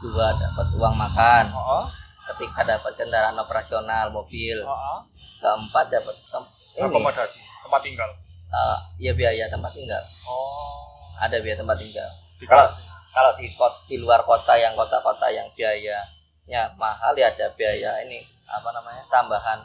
dua 0.00 0.32
dapat 0.36 0.66
uang 0.74 0.94
makan. 0.96 1.44
Oh, 1.52 1.84
ketika 2.32 2.64
dapat 2.64 2.92
kendaraan 2.96 3.36
operasional 3.36 4.08
mobil. 4.10 4.64
Oh, 4.64 5.00
keempat 5.40 5.86
dapat 5.92 6.14
tem- 6.16 6.52
ini. 6.80 6.86
Akomodasi 6.88 7.38
tempat 7.66 7.80
tinggal. 7.84 8.10
Eh, 8.50 8.78
ya 8.98 9.12
biaya 9.14 9.46
tempat 9.46 9.70
tinggal. 9.70 10.02
Oh. 10.26 11.22
Ada 11.22 11.38
biaya 11.38 11.60
tempat 11.60 11.76
tinggal. 11.78 12.08
Kalau 12.48 12.66
kalau 13.10 13.30
di 13.36 13.46
kot 13.52 13.74
di 13.86 14.00
luar 14.00 14.24
kota 14.24 14.56
yang 14.56 14.72
kota-kota 14.72 15.28
yang 15.28 15.46
biayanya 15.54 16.62
mahal 16.80 17.12
ya 17.14 17.28
ada 17.28 17.46
biaya 17.54 18.00
ini 18.06 18.18
apa 18.48 18.68
namanya 18.74 19.02
tambahan. 19.12 19.60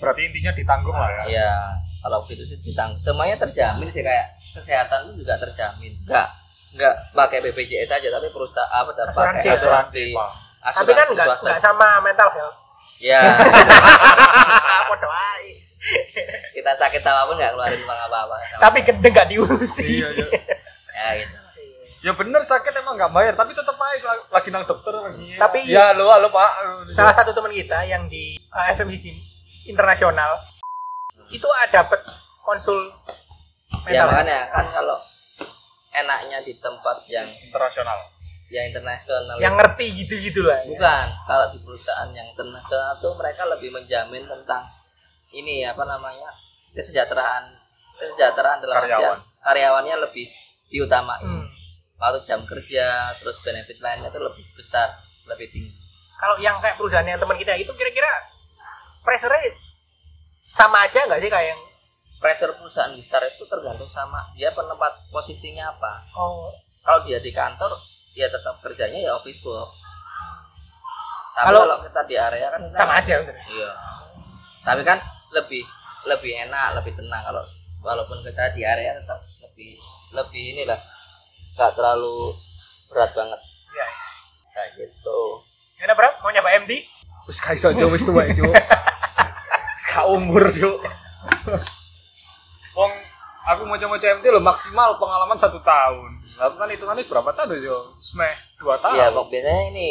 Berarti 0.00 0.30
intinya 0.30 0.52
ditanggung 0.54 0.94
lah 0.96 1.10
ya. 1.26 1.44
Ya 1.44 1.50
kalau 2.00 2.22
gitu 2.24 2.40
sih 2.46 2.56
ditanggung. 2.62 2.96
Semuanya 2.96 3.36
terjamin 3.36 3.90
sih 3.90 4.04
kayak 4.04 4.38
kesehatan 4.40 5.10
itu 5.10 5.24
juga 5.26 5.36
terjamin. 5.40 5.92
Enggak 6.06 6.28
enggak 6.74 6.94
pakai 7.14 7.38
BPJS 7.40 7.88
saja 7.88 8.08
tapi 8.10 8.28
perusahaan 8.28 8.66
apa 8.68 8.90
pakai 8.92 9.46
Asuransi, 9.46 9.48
asuransi. 9.48 10.04
tapi 10.64 10.90
kan 10.90 11.06
nggak 11.06 11.26
nggak 11.40 11.58
sama 11.58 12.02
mental 12.02 12.28
health. 12.30 12.58
Ya 12.98 13.20
apa 14.82 14.94
doai 14.98 15.48
kita 16.50 16.70
sakit 16.74 17.00
apa 17.00 17.28
pun 17.28 17.36
nggak 17.36 17.52
keluarin 17.52 17.78
uang 17.78 18.00
apa-apa. 18.04 18.36
Tapi 18.58 18.78
gede 18.82 19.08
nggak 19.08 19.28
diurusi. 19.28 20.02
Iya 20.02 20.08
iya. 20.12 20.26
Ya 20.94 21.08
gitu. 21.18 21.36
Ya 22.04 22.12
bener 22.12 22.38
sakit 22.38 22.70
emang 22.76 22.94
nggak 22.94 23.10
bayar 23.10 23.34
tapi 23.34 23.50
tetap 23.50 23.74
aja 23.74 24.12
lagi, 24.28 24.48
nang 24.52 24.62
dokter 24.62 24.92
lagi 24.92 25.34
Tapi- 25.34 25.66
ya 25.66 25.90
halo 25.90 26.06
halo 26.06 26.28
pak. 26.28 26.50
salah 26.86 27.10
satu 27.10 27.32
teman 27.32 27.50
kita 27.50 27.80
yang 27.82 28.06
di 28.06 28.36
uh, 28.48 28.66
FMCG 28.70 29.08
internasional 29.66 30.36
itu 31.28 31.48
ada 31.64 31.82
dapat 31.82 31.98
konsul 32.40 32.92
ya 33.88 34.04
mental 34.04 34.06
health. 34.06 34.10
makanya 34.12 34.38
kan 34.52 34.64
kalau 34.70 34.96
enaknya 35.94 36.42
di 36.42 36.52
tempat 36.58 36.98
yang 37.08 37.26
internasional 37.30 37.98
yang 38.52 38.64
internasional 38.70 39.36
yang 39.40 39.54
ngerti 39.56 39.86
gitu 40.04 40.14
gitulah 40.30 40.58
ya. 40.62 40.68
bukan 40.68 41.06
kalau 41.24 41.46
di 41.54 41.58
perusahaan 41.62 42.10
yang 42.12 42.26
internasional 42.28 42.92
tuh 43.00 43.14
mereka 43.16 43.42
lebih 43.48 43.70
menjamin 43.72 44.22
tentang 44.26 44.62
ini 45.34 45.64
apa 45.66 45.82
namanya 45.86 46.28
kesejahteraan 46.74 47.50
kesejahteraan 47.98 48.58
dalam 48.62 48.76
Karyawan. 48.84 49.00
artian 49.00 49.18
karyawannya 49.44 49.96
lebih 50.10 50.26
diutamain 50.70 51.22
Hmm. 51.24 51.46
waktu 52.02 52.20
jam 52.26 52.40
kerja 52.42 53.14
terus 53.16 53.38
benefit 53.46 53.78
lainnya 53.78 54.10
tuh 54.10 54.26
lebih 54.26 54.44
besar 54.58 54.90
lebih 55.30 55.48
tinggi 55.50 55.72
kalau 56.18 56.36
yang 56.42 56.58
kayak 56.58 56.74
perusahaan 56.78 57.06
yang 57.06 57.18
teman 57.18 57.38
kita 57.38 57.54
itu 57.54 57.70
kira-kira 57.74 58.10
pressure 59.02 59.34
sama 60.44 60.86
aja 60.86 61.02
nggak 61.06 61.20
sih 61.22 61.30
kayak 61.30 61.54
yang 61.54 61.60
pressure 62.24 62.56
perusahaan 62.56 62.88
besar 62.96 63.20
itu 63.28 63.44
tergantung 63.44 63.84
sama 63.92 64.24
dia 64.32 64.48
penempat 64.48 64.96
posisinya 65.12 65.68
apa. 65.68 66.00
Oh. 66.16 66.48
Kalau 66.80 67.04
dia 67.04 67.20
di 67.20 67.28
kantor 67.28 67.68
ya 68.16 68.32
tetap 68.32 68.56
kerjanya 68.64 68.96
ya 68.96 69.12
office 69.12 69.44
work. 69.44 69.68
Tapi 71.36 71.52
Kalau- 71.52 71.68
kalau, 71.68 71.78
kita 71.84 72.00
di 72.08 72.16
area 72.16 72.48
kan 72.48 72.60
sama 72.72 72.96
aja 73.04 73.20
bener. 73.20 73.36
iya. 73.52 73.70
Tapi 74.64 74.80
kan 74.88 74.96
lebih 75.36 75.68
lebih 76.08 76.32
enak 76.48 76.80
lebih 76.80 76.96
tenang 76.96 77.20
kalau 77.28 77.44
walaupun 77.84 78.24
kita 78.24 78.56
di 78.56 78.64
area 78.64 78.96
tetap 78.96 79.20
lebih 79.20 79.76
lebih 80.16 80.44
inilah 80.56 80.80
nggak 81.60 81.70
terlalu 81.76 82.32
berat 82.88 83.12
banget. 83.12 83.40
Iya. 83.68 83.88
kayak 84.54 84.70
gitu. 84.80 85.20
Gimana 85.76 85.92
Bram? 85.92 86.14
Mau 86.24 86.30
nyoba 86.32 86.56
MD? 86.56 86.72
wis 87.24 87.40
gak 87.40 87.56
iso 87.56 87.72
jo 87.72 87.88
wis 87.88 88.04
tuwa 88.04 88.28
jo 88.36 88.44
wis 89.74 89.84
umur 90.04 90.44
jo 90.52 90.76
wong 92.74 92.92
aku 93.44 93.62
mau 93.68 93.78
coba 93.78 93.94
CMT 93.96 94.24
lo 94.34 94.40
maksimal 94.42 94.98
pengalaman 94.98 95.38
satu 95.38 95.62
tahun. 95.62 96.10
Aku 96.34 96.54
kan 96.58 96.68
hitungannya 96.68 97.06
berapa 97.06 97.30
tahun 97.32 97.62
jo 97.62 97.76
semeh 98.02 98.34
dua 98.58 98.76
tahun. 98.82 98.98
Iya, 98.98 99.06
kok 99.14 99.26
biasanya 99.30 99.64
ini 99.70 99.88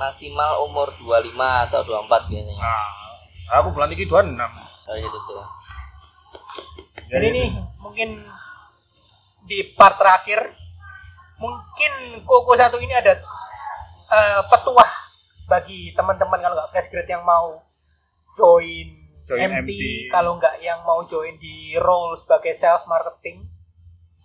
maksimal 0.00 0.64
umur 0.64 0.88
25 1.00 1.36
atau 1.68 1.80
24 1.84 2.30
biasanya. 2.32 2.54
Nah 2.56 3.58
aku 3.60 3.68
bulan 3.76 3.92
ini 3.92 4.08
26 4.08 4.32
kayak 4.88 4.98
gitu 5.04 5.18
sih. 5.28 5.34
Jadi 7.12 7.26
nih 7.28 7.48
mungkin 7.84 8.08
di 9.44 9.58
part 9.76 10.00
terakhir 10.00 10.56
mungkin 11.36 12.22
Koko 12.22 12.54
satu 12.54 12.78
ini 12.78 12.94
ada 12.94 13.12
eh, 14.08 14.40
petuah 14.46 14.90
bagi 15.50 15.92
teman-teman 15.92 16.40
kalau 16.40 16.54
nggak 16.56 16.70
fresh 16.72 16.88
grade 16.88 17.10
yang 17.10 17.26
mau 17.26 17.60
join, 18.32 18.88
Join 19.22 19.46
MT, 19.46 19.70
MT. 19.70 19.72
kalau 20.10 20.34
nggak 20.34 20.58
yang 20.58 20.82
mau 20.82 20.98
join 21.06 21.38
di 21.38 21.78
role 21.78 22.18
sebagai 22.18 22.50
sales 22.52 22.82
marketing 22.90 23.38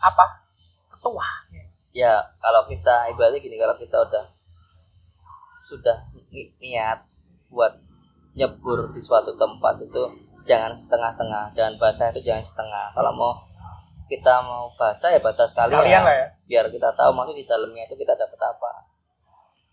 apa? 0.02 0.42
Petuah 0.90 1.46
ya 1.94 2.22
kalau 2.38 2.62
kita 2.70 3.10
ibaratnya 3.10 3.42
gini 3.42 3.58
kalau 3.58 3.74
kita 3.74 3.98
udah 3.98 4.26
sudah 5.66 5.98
ni- 6.30 6.54
niat 6.62 7.02
buat 7.50 7.74
nyebur 8.38 8.94
di 8.94 9.02
suatu 9.02 9.34
tempat 9.34 9.82
itu 9.82 10.04
jangan 10.46 10.72
setengah-tengah 10.72 11.50
jangan 11.58 11.74
basah 11.82 12.10
itu 12.14 12.22
jangan 12.26 12.46
setengah. 12.46 12.86
Kalau 12.94 13.12
mau 13.14 13.34
kita 14.08 14.40
mau 14.40 14.72
basah 14.80 15.12
ya 15.12 15.20
basah 15.20 15.44
sekali 15.44 15.76
Sekalian 15.76 16.02
lah 16.08 16.16
ya. 16.16 16.28
biar 16.48 16.66
kita 16.72 16.90
tahu 16.96 17.12
maksud 17.12 17.36
di 17.36 17.44
dalamnya 17.44 17.84
itu 17.86 17.96
kita 18.00 18.16
dapat 18.16 18.40
apa. 18.40 18.72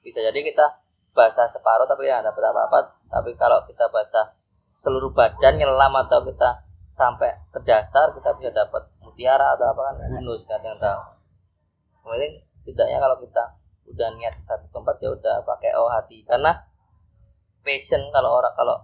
Bisa 0.03 0.21
jadi 0.21 0.37
kita 0.37 0.67
basah 1.15 1.47
separuh 1.47 1.87
tapi 1.87 2.11
ya 2.11 2.21
dapat 2.21 2.43
apa-apa. 2.51 2.99
Tapi 3.09 3.31
kalau 3.39 3.63
kita 3.65 3.87
basah 3.89 4.35
seluruh 4.75 5.15
badan 5.15 5.57
nyelam 5.59 5.93
atau 5.95 6.23
kita 6.27 6.67
sampai 6.91 7.31
ke 7.51 7.59
dasar 7.67 8.15
kita 8.15 8.35
bisa 8.39 8.51
dapat 8.55 8.87
mutiara 9.03 9.55
atau 9.59 9.67
apa 9.71 9.81
kan 9.91 9.95
bonus 10.11 10.47
kadang 10.47 10.79
tahu. 10.79 11.01
Penting 12.05 12.43
setidaknya 12.63 12.99
kalau 13.01 13.17
kita 13.19 13.45
udah 13.85 14.09
niat 14.19 14.35
satu 14.43 14.67
tempat 14.71 14.99
ya 15.03 15.11
udah 15.11 15.43
pakai 15.43 15.75
oh 15.75 15.91
hati. 15.91 16.23
Karena 16.27 16.55
passion 17.65 18.03
kalau 18.15 18.39
orang 18.39 18.55
kalau 18.55 18.77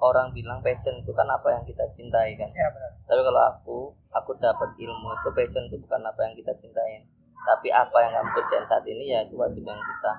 orang 0.00 0.32
bilang 0.32 0.64
passion 0.64 0.96
itu 1.00 1.12
kan 1.12 1.28
apa 1.28 1.48
yang 1.52 1.64
kita 1.64 1.84
cintai 1.92 2.36
kan. 2.36 2.48
Ya 2.52 2.68
benar. 2.72 2.92
Tapi 3.04 3.20
kalau 3.20 3.42
aku 3.44 3.78
aku 4.12 4.30
dapat 4.38 4.70
ilmu 4.78 5.08
itu 5.16 5.28
passion 5.34 5.64
itu 5.68 5.76
bukan 5.80 6.00
apa 6.04 6.20
yang 6.24 6.34
kita 6.36 6.52
cintain 6.58 7.04
tapi 7.44 7.72
apa 7.72 7.96
yang 8.04 8.12
kamu 8.12 8.30
kerjain 8.36 8.64
saat 8.68 8.84
ini 8.84 9.08
ya 9.08 9.24
itu 9.24 9.34
wajib 9.36 9.64
yang 9.64 9.80
kita 9.80 10.12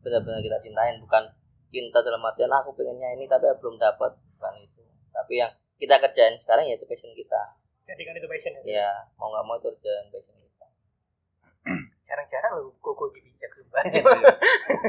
benar-benar 0.00 0.40
kita 0.40 0.58
cintain 0.64 0.96
bukan 1.00 1.24
cinta 1.74 1.98
dalam 2.06 2.22
artian 2.22 2.54
aku 2.54 2.70
pengennya 2.78 3.10
ini 3.18 3.26
tapi 3.26 3.50
belum 3.58 3.74
dapat 3.74 4.14
bukan 4.14 4.54
itu. 4.62 4.82
Tapi 5.10 5.42
yang 5.42 5.50
kita 5.82 5.98
kerjain 5.98 6.38
sekarang 6.38 6.70
ya 6.70 6.78
itu 6.78 6.86
passion 6.86 7.10
kita. 7.10 7.58
Jadikan 7.82 8.14
itu 8.14 8.30
passion 8.30 8.54
ya? 8.62 8.62
Ya 8.62 8.88
mau 9.18 9.34
nggak 9.34 9.42
mau 9.42 9.58
itu 9.58 9.68
kerjaan 9.74 10.06
passion 10.14 10.36
kita. 10.38 10.66
Jarang-jarang 12.06 12.62
lo 12.62 12.70
Koko 12.78 13.10
dibijak 13.10 13.50
sumpah 13.74 13.82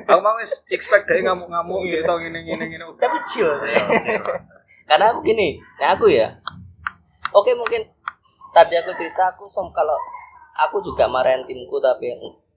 aku 0.06 0.22
mau 0.22 0.38
wis 0.38 0.62
expect 0.70 1.10
deh 1.10 1.26
ngamuk-ngamuk 1.26 1.82
cerita 1.90 2.14
gini 2.22 2.40
gini 2.46 2.64
gini 2.70 2.84
tapi 3.02 3.18
chill 3.26 3.50
ya. 3.66 3.82
karena 4.86 5.06
aku 5.10 5.20
gini 5.26 5.58
nah 5.82 5.98
aku 5.98 6.06
ya. 6.14 6.38
Oke 7.34 7.52
mungkin 7.58 7.84
tadi 8.54 8.78
aku 8.80 8.94
cerita 8.96 9.36
aku 9.36 9.50
som 9.50 9.74
kalau 9.74 9.98
aku 10.56 10.80
juga 10.86 11.10
marahin 11.10 11.44
timku 11.50 11.82
tapi 11.82 12.14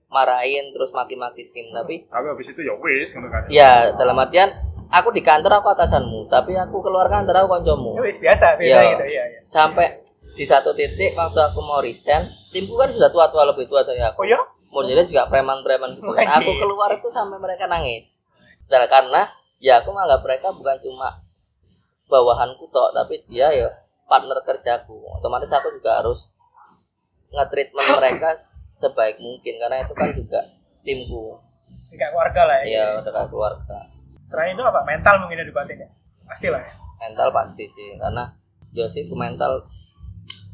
marahin 0.09 0.69
terus 0.69 0.89
maki-maki 0.89 1.47
tim 1.49 1.69
tapi 1.69 2.03
tapi 2.03 2.25
habis 2.27 2.47
itu 2.47 2.61
ya 2.61 2.73
wis 2.75 3.13
ngono 3.13 3.27
kan 3.27 3.45
ya 3.47 3.93
dalam 3.93 4.17
artian 4.17 4.49
aku 4.87 5.09
di 5.09 5.21
kantor 5.21 5.61
aku 5.61 5.69
atasanmu 5.69 6.25
tapi 6.25 6.53
aku 6.53 6.81
keluar 6.81 7.05
kantor 7.05 7.35
aku 7.39 7.49
koncomu 7.55 7.93
Ya 7.93 8.01
wis 8.03 8.17
biasa 8.17 8.57
biasa 8.57 8.65
Iya. 8.79 8.89
gitu 8.91 9.05
iya 9.07 9.23
iya 9.27 9.39
sampai 9.45 10.01
di 10.31 10.43
satu 10.43 10.71
titik 10.71 11.13
waktu 11.13 11.37
aku 11.39 11.59
mau 11.59 11.77
resign 11.77 12.21
timku 12.49 12.73
kan 12.73 12.89
sudah 12.89 13.07
tua-tua 13.07 13.45
lebih 13.45 13.65
tua 13.65 13.81
dari 13.81 13.99
aku 13.99 14.21
Oh 14.21 14.25
ya? 14.25 14.39
modelnya 14.69 15.01
juga 15.01 15.25
preman-preman 15.25 15.93
gitu. 15.93 16.05
Wajib. 16.07 16.25
aku 16.41 16.51
keluar 16.55 16.89
itu 16.91 17.07
sampai 17.07 17.37
mereka 17.37 17.65
nangis 17.65 18.21
dan 18.65 18.85
karena 18.85 19.25
ya 19.57 19.77
aku 19.77 19.89
menganggap 19.89 20.21
mereka 20.21 20.47
bukan 20.51 20.77
cuma 20.79 21.09
bawahanku 22.05 22.65
tok 22.67 22.89
tapi 22.91 23.21
dia 23.25 23.49
ya 23.51 23.69
partner 24.05 24.41
kerjaku 24.41 24.97
otomatis 25.11 25.49
aku 25.51 25.69
juga 25.71 26.01
harus 26.01 26.25
nge-treatment 27.29 27.89
mereka 27.97 28.29
sebaik 28.73 29.17
mungkin 29.21 29.53
karena 29.61 29.85
itu 29.85 29.93
kan 29.93 30.09
juga 30.13 30.41
timku 30.81 31.37
Kayak 31.89 32.13
keluarga 32.13 32.41
lah 32.45 32.57
ya. 32.61 32.65
ya 32.69 32.83
udah 33.01 33.11
kayak 33.13 33.29
keluarga 33.33 33.79
Terakhir 34.29 34.53
itu 34.53 34.61
apa? 34.61 34.79
Mental 34.85 35.15
mungkin 35.25 35.41
ada 35.41 35.47
di 35.49 35.55
batin 35.57 35.77
ya? 35.81 35.89
Pastilah 36.29 36.61
ya. 36.61 36.73
mental 36.99 37.31
pasti 37.31 37.65
sih 37.65 37.95
karena 37.95 38.27
ya 38.75 38.85
sih 38.91 39.07
mental 39.15 39.63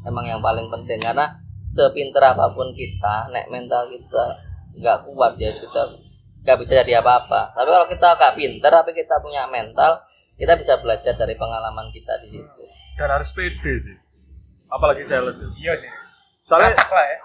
emang 0.06 0.30
yang 0.30 0.40
paling 0.40 0.70
penting 0.70 1.02
karena 1.02 1.42
sepinter 1.66 2.22
apa 2.22 2.54
pun 2.54 2.70
kita 2.78 3.34
nek 3.34 3.50
mental 3.50 3.90
kita 3.90 4.40
nggak 4.78 5.10
kuat 5.10 5.34
ya 5.42 5.50
sudah 5.50 5.90
nggak 6.46 6.58
bisa 6.62 6.86
jadi 6.86 7.02
apa-apa 7.02 7.58
tapi 7.58 7.70
kalau 7.74 7.88
kita 7.90 8.08
nggak 8.14 8.34
pinter 8.38 8.70
tapi 8.70 8.94
kita 8.94 9.18
punya 9.26 9.50
mental 9.50 10.06
kita 10.38 10.54
bisa 10.54 10.78
belajar 10.78 11.18
dari 11.18 11.34
pengalaman 11.34 11.90
kita 11.90 12.14
di 12.22 12.38
situ 12.38 12.64
dan 13.02 13.10
harus 13.10 13.34
pede 13.34 13.74
sih 13.82 13.98
apalagi 14.70 15.02
sales 15.02 15.42
ya. 15.42 15.48
Iya 15.58 15.74
sih. 15.82 16.05
Soalnya 16.46 16.78
lah 16.78 17.06
ya. 17.10 17.20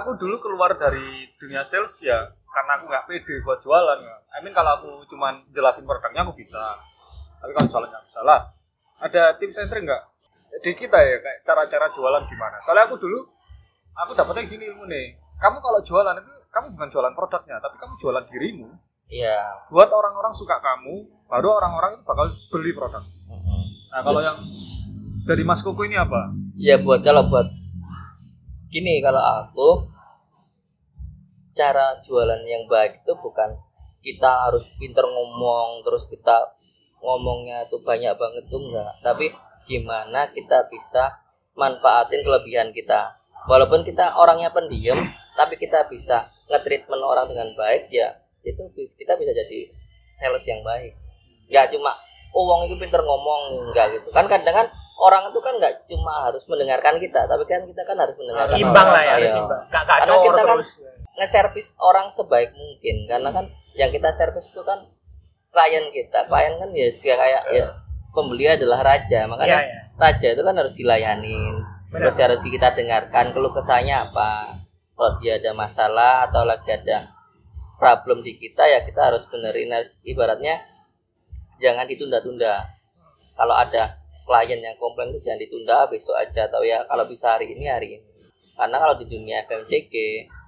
aku 0.00 0.16
dulu 0.16 0.40
keluar 0.40 0.72
dari 0.72 1.28
dunia 1.36 1.60
sales 1.60 2.00
ya 2.00 2.32
karena 2.48 2.80
aku 2.80 2.88
nggak 2.88 3.04
pede 3.04 3.44
buat 3.44 3.60
jualan. 3.60 4.00
Ya. 4.00 4.16
I 4.32 4.40
mean 4.40 4.56
kalau 4.56 4.80
aku 4.80 4.90
cuman 5.12 5.44
jelasin 5.52 5.84
produknya 5.84 6.24
aku 6.24 6.32
bisa. 6.32 6.80
Tapi 7.36 7.52
kalau 7.52 7.68
jualan 7.68 7.88
nggak 7.92 8.04
bisa 8.08 8.20
lah. 8.24 8.40
Ada 9.04 9.36
tips 9.36 9.60
and 9.60 9.68
trick 9.68 9.84
nggak? 9.84 10.02
Di 10.64 10.72
kita 10.72 10.96
ya 10.96 11.20
kayak 11.20 11.38
cara-cara 11.44 11.92
jualan 11.92 12.24
gimana? 12.24 12.56
Soalnya 12.64 12.88
aku 12.88 12.96
dulu 12.96 13.20
aku 13.92 14.16
dapetnya 14.16 14.48
gini 14.48 14.64
ilmu 14.72 14.88
nih. 14.88 15.20
Kamu 15.36 15.60
kalau 15.60 15.84
jualan 15.84 16.16
itu 16.16 16.32
kamu 16.48 16.66
bukan 16.72 16.88
jualan 16.88 17.12
produknya 17.12 17.60
tapi 17.60 17.76
kamu 17.76 17.92
jualan 18.00 18.24
dirimu. 18.32 18.68
Iya. 19.12 19.68
Buat 19.68 19.92
orang-orang 19.92 20.32
suka 20.32 20.56
kamu 20.64 21.04
baru 21.28 21.60
orang-orang 21.60 22.00
itu 22.00 22.02
bakal 22.08 22.26
beli 22.56 22.72
produk. 22.72 23.04
Nah 23.92 24.00
kalau 24.00 24.24
yang 24.24 24.40
dari 25.28 25.44
Mas 25.44 25.60
Koko 25.60 25.84
ini 25.84 26.00
apa? 26.00 26.32
Ya 26.56 26.80
buat 26.80 27.04
kalau 27.04 27.28
buat 27.28 27.65
gini 28.76 29.00
kalau 29.00 29.24
aku 29.24 29.88
cara 31.56 31.96
jualan 32.04 32.44
yang 32.44 32.68
baik 32.68 33.00
itu 33.00 33.12
bukan 33.16 33.56
kita 34.04 34.28
harus 34.28 34.68
pinter 34.76 35.08
ngomong 35.08 35.80
terus 35.80 36.04
kita 36.12 36.52
ngomongnya 37.00 37.64
itu 37.64 37.80
banyak 37.80 38.12
banget 38.20 38.44
tuh 38.52 38.60
enggak. 38.60 38.92
Tapi 39.00 39.32
gimana 39.64 40.28
kita 40.28 40.68
bisa 40.68 41.24
manfaatin 41.56 42.20
kelebihan 42.20 42.68
kita. 42.76 43.16
Walaupun 43.48 43.80
kita 43.80 44.20
orangnya 44.20 44.52
pendiam 44.52 45.00
tapi 45.32 45.56
kita 45.56 45.88
bisa 45.88 46.20
nge-treatment 46.52 47.00
orang 47.00 47.32
dengan 47.32 47.48
baik 47.56 47.88
ya 47.88 48.12
itu 48.44 48.60
kita 48.76 49.16
bisa 49.16 49.32
jadi 49.32 49.60
sales 50.12 50.44
yang 50.44 50.60
baik. 50.60 50.92
Nggak 51.48 51.72
cuma 51.72 51.96
oh 52.36 52.60
itu 52.68 52.76
pinter 52.76 53.00
ngomong. 53.00 53.72
Enggak 53.72 53.96
gitu. 53.96 54.12
Kan 54.12 54.28
kadang 54.28 54.52
kan 54.52 54.68
orang 54.98 55.28
itu 55.28 55.38
kan 55.38 55.54
nggak 55.54 55.84
cuma 55.84 56.24
harus 56.24 56.44
mendengarkan 56.46 56.96
kita 56.96 57.24
tapi 57.24 57.44
kan 57.44 57.62
kita 57.62 57.82
kan 57.82 57.96
harus 57.96 58.16
mendengarkan 58.16 58.56
Imbang 58.56 58.72
orang. 58.82 58.94
lah 58.94 59.02
ya, 59.02 59.12
harus 59.14 59.28
Iya. 59.28 59.38
imbang. 59.38 59.60
Gak 59.66 59.84
Karena 59.84 60.00
kacau 60.02 60.18
kita 60.24 60.42
kan 60.42 60.56
terus. 60.56 60.70
nge-service 61.16 61.70
orang 61.78 62.06
sebaik 62.08 62.50
mungkin 62.52 62.96
karena 63.04 63.28
kan 63.30 63.44
yang 63.72 63.88
kita 63.88 64.08
service 64.10 64.48
itu 64.50 64.62
kan 64.62 64.78
klien 65.48 65.84
kita 65.90 66.18
klien 66.24 66.54
kan 66.54 66.68
ya 66.70 66.88
sih 66.88 67.08
kayak 67.08 67.42
ya 67.50 67.62
pembeli 68.10 68.44
adalah 68.46 68.80
raja 68.82 69.24
Iya, 69.24 69.28
makanya 69.28 69.60
iya. 69.62 69.80
raja 69.94 70.26
itu 70.28 70.40
kan 70.40 70.54
harus 70.54 70.74
dilayanin 70.74 71.54
Benar. 71.86 72.00
terus 72.02 72.16
harus 72.18 72.40
kita 72.42 72.72
dengarkan 72.72 73.32
keluh 73.32 73.48
kesahnya 73.48 74.02
apa 74.02 74.52
kalau 74.92 75.16
dia 75.18 75.36
ada 75.36 75.52
masalah 75.52 76.24
atau 76.24 76.42
lagi 76.42 76.68
ada 76.68 77.08
problem 77.76 78.20
di 78.20 78.32
kita 78.34 78.64
ya 78.64 78.80
kita 78.82 79.00
harus 79.02 79.24
benerin 79.26 79.68
ibaratnya 80.02 80.64
jangan 81.56 81.84
ditunda-tunda 81.84 82.64
kalau 83.32 83.52
ada 83.52 83.96
klien 84.26 84.58
yang 84.58 84.74
komplain 84.76 85.14
itu 85.14 85.22
jangan 85.22 85.40
ditunda 85.40 85.86
besok 85.86 86.18
aja. 86.18 86.50
Atau 86.50 86.66
ya 86.66 86.82
kalau 86.84 87.06
bisa 87.06 87.38
hari 87.38 87.54
ini 87.54 87.70
hari 87.70 87.96
ini. 87.96 88.04
Karena 88.58 88.76
kalau 88.82 88.98
di 88.98 89.06
dunia 89.06 89.46
FMCG 89.46 89.94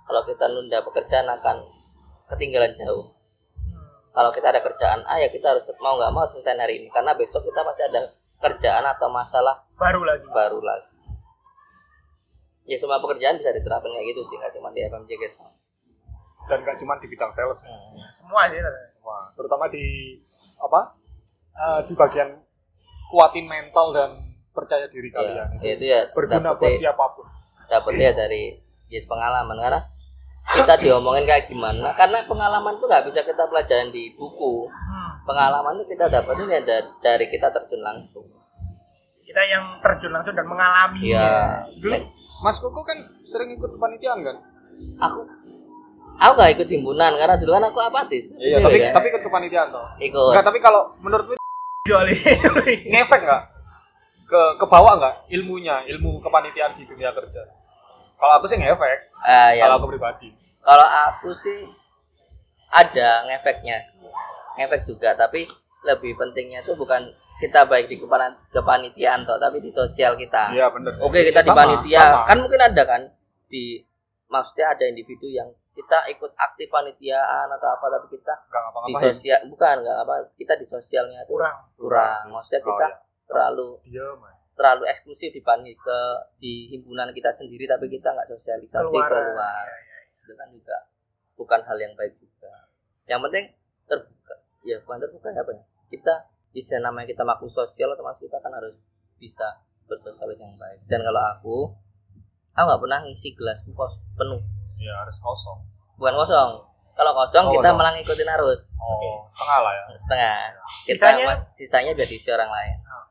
kalau 0.09 0.23
kita 0.27 0.45
nunda 0.51 0.83
pekerjaan 0.83 1.31
akan 1.31 1.63
ketinggalan 2.29 2.75
jauh. 2.75 3.07
Kalau 4.13 4.31
kita 4.35 4.51
ada 4.51 4.59
kerjaan 4.59 5.07
A 5.07 5.23
ya 5.23 5.31
kita 5.31 5.55
harus 5.55 5.63
mau 5.79 5.95
nggak 5.95 6.11
mau 6.11 6.27
harus 6.27 6.35
selesai 6.35 6.59
hari 6.59 6.83
ini. 6.83 6.89
Karena 6.91 7.15
besok 7.15 7.47
kita 7.47 7.63
masih 7.63 7.87
ada 7.87 8.03
kerjaan 8.43 8.83
atau 8.83 9.07
masalah 9.09 9.63
Baru 9.79 10.03
lagi. 10.03 10.27
baru 10.27 10.59
lagi. 10.59 10.91
Ya 12.69 12.77
semua 12.77 13.01
pekerjaan 13.01 13.39
bisa 13.39 13.55
diterapkan 13.55 13.89
kayak 13.89 14.13
gitu 14.13 14.21
sih 14.29 14.37
nggak 14.37 14.53
cuma 14.53 14.69
di 14.75 14.85
FMCG 14.85 15.23
dan 16.49 16.65
nggak 16.65 16.77
cuma 16.81 16.97
di 16.97 17.07
bidang 17.07 17.29
sales. 17.29 17.61
Ya. 17.69 17.77
Semua 18.13 18.49
sih. 18.49 18.59
Wah, 19.05 19.25
terutama 19.37 19.69
di 19.69 20.17
apa 20.59 20.97
eh, 21.55 21.81
di 21.87 21.95
bagian 21.95 22.29
kuatin 23.09 23.45
mental 23.45 23.91
dan 23.91 24.11
percaya 24.51 24.85
diri 24.87 25.09
kalian. 25.09 25.49
Ya, 25.59 25.71
itu 25.73 25.85
ya 25.87 26.01
berguna 26.11 26.53
buat 26.53 26.61
dapetnya, 26.61 26.91
siapa 26.91 27.05
pun. 27.13 27.25
dapetnya 27.67 28.11
dari 28.13 28.59
yes 28.87 29.05
pengalaman. 29.05 29.55
Karena 29.55 29.81
kita 30.49 30.75
diomongin 30.79 31.23
kayak 31.23 31.45
gimana 31.47 31.93
karena 31.93 32.25
pengalaman 32.25 32.73
itu 32.73 32.85
nggak 32.85 33.05
bisa 33.05 33.21
kita 33.21 33.45
pelajarin 33.45 33.89
di 33.89 34.13
buku. 34.13 34.65
Hmm. 34.67 35.21
pengalaman 35.23 35.77
itu 35.77 35.93
kita 35.93 36.09
dapetin 36.09 36.49
ya 36.49 36.61
da- 36.61 36.89
dari 36.99 37.29
kita 37.29 37.49
terjun 37.51 37.79
langsung. 37.79 38.25
Kita 39.21 39.45
yang 39.45 39.77
terjun 39.79 40.09
langsung 40.09 40.33
dan 40.33 40.43
mengalami. 40.43 41.13
Iya. 41.13 41.69
dulu 41.77 42.01
Mas 42.41 42.57
Koko 42.57 42.81
kan 42.81 42.97
sering 43.23 43.53
ikut 43.53 43.71
kepanitiaan 43.71 44.25
kan? 44.25 44.37
Aku 44.99 45.21
aku 46.19 46.33
nggak 46.35 46.53
ikut 46.57 46.67
himpunan 46.67 47.13
karena 47.15 47.37
dulu 47.37 47.51
kan 47.53 47.65
aku 47.65 47.79
apatis. 47.79 48.33
Iya 48.35 48.57
Gitu 48.57 48.65
tapi 48.65 48.77
kan. 48.81 48.93
tapi 48.97 49.07
ikut 49.07 49.23
kepanitiaan 49.23 49.69
toh? 49.69 49.87
Ikut. 49.99 50.33
Enggak 50.33 50.47
tapi 50.49 50.59
kalau 50.59 50.83
menurutmu 50.99 51.38
Joli. 51.89 52.15
ngefek 52.93 53.21
nggak? 53.21 53.43
Ke 54.29 54.41
ke 54.55 54.65
bawah 54.65 54.95
nggak 54.95 55.15
ilmunya 55.31 55.89
ilmu 55.89 56.21
kepanitiaan 56.21 56.77
di 56.77 56.85
dunia 56.85 57.11
kerja? 57.11 57.43
Kalau 58.15 58.33
aku 58.35 58.45
sih 58.45 58.57
ngefek 58.57 58.99
Ah, 59.25 59.51
ya, 59.51 59.65
kalau 59.65 59.81
aku 59.81 59.89
pribadi. 59.89 60.29
Kalau 60.61 60.85
aku 61.09 61.33
sih 61.33 61.65
ada 62.69 63.25
ngefeknya. 63.25 63.81
Ngefek 64.55 64.85
juga 64.85 65.15
tapi 65.15 65.49
lebih 65.81 66.13
pentingnya 66.15 66.61
tuh 66.61 66.75
bukan 66.75 67.09
kita 67.39 67.63
baik 67.65 67.87
di 67.87 67.97
kepan- 67.97 68.35
kepanitiaan 68.51 69.23
toh 69.23 69.39
tapi 69.39 69.63
di 69.63 69.71
sosial 69.71 70.13
kita. 70.15 70.51
Iya 70.51 70.69
bener. 70.69 70.99
Oke 71.01 71.23
kita 71.23 71.41
di 71.41 71.49
Sama, 71.49 71.63
panitia. 71.65 72.03
sama. 72.03 72.27
kan 72.27 72.37
mungkin 72.37 72.61
ada 72.61 72.83
kan 72.85 73.03
di 73.47 73.79
maksudnya 74.27 74.75
ada 74.75 74.85
individu 74.85 75.25
yang 75.25 75.49
kita 75.79 75.99
ikut 76.11 76.33
aktif 76.35 76.67
panitiaan 76.69 77.47
atau 77.47 77.69
apa 77.71 77.87
tapi 77.89 78.19
kita 78.19 78.35
nggak 78.51 78.83
di 78.85 78.95
sosial 78.99 79.39
bukan 79.47 79.75
nggak 79.79 79.99
apa 80.03 80.15
kita 80.35 80.59
di 80.59 80.67
sosialnya 80.67 81.23
tuh 81.23 81.39
Kurang. 81.39 81.57
kurang. 81.79 82.23
Maksudnya 82.29 82.61
Oh, 82.61 82.67
kita 82.67 82.87
iya. 82.91 82.99
terlalu 83.31 83.69
Diam, 83.87 84.19
ya. 84.19 84.33
terlalu 84.59 84.83
eksklusif 84.91 85.31
di 85.31 85.39
pani 85.39 85.71
ke 85.73 85.99
di 86.37 86.67
himpunan 86.69 87.15
kita 87.15 87.31
sendiri 87.31 87.65
tapi 87.65 87.87
kita 87.87 88.11
nggak 88.11 88.27
sosialisasi 88.27 88.91
Keluar. 88.91 89.07
keluar 89.07 89.67
itu 90.19 90.33
kan 90.35 90.49
juga 90.51 90.77
bukan 91.39 91.61
hal 91.63 91.79
yang 91.79 91.95
baik 91.95 92.19
juga. 92.19 92.53
Yang 93.07 93.21
penting 93.31 93.45
terbuka. 93.87 94.35
Ya 94.67 94.77
bukan 94.83 94.99
terbuka 94.99 95.29
ya 95.31 95.41
apa 95.41 95.53
ya? 95.55 95.63
Kita 95.89 96.15
bisa 96.51 96.77
namanya 96.83 97.07
kita 97.07 97.23
makhluk 97.23 97.49
sosial 97.49 97.95
otomatis 97.95 98.19
kita 98.21 98.37
kan 98.43 98.51
harus 98.51 98.75
bisa 99.17 99.63
bersosialis 99.87 100.37
yang 100.37 100.51
baik. 100.51 100.79
Dan 100.91 101.01
kalau 101.01 101.23
aku 101.23 101.57
aku 102.59 102.67
nggak 102.67 102.83
pernah 102.83 102.99
ngisi 103.07 103.29
gelasku 103.33 103.71
kos 103.71 103.95
penuh. 104.13 104.43
Iya 104.77 104.91
harus 104.99 105.15
kosong. 105.17 105.63
Bukan 105.95 106.15
kosong. 106.17 106.51
Kalau 106.93 107.13
kosong 107.15 107.45
Oh, 107.47 107.53
kita 107.55 107.71
kosong. 107.71 107.79
malah 107.79 107.93
ngikutin 107.95 108.29
arus. 108.35 108.75
Oh 108.77 109.23
setengah 109.31 109.59
lah 109.63 109.73
ya. 109.73 109.83
Setengah. 109.95 110.37
Kita 110.83 110.99
Sisanya? 111.07 111.25
mas 111.25 111.41
sisanya 111.55 111.91
biar 111.95 112.09
diisi 112.09 112.29
orang 112.29 112.51
lain. 112.51 112.77
Oh. 112.85 113.05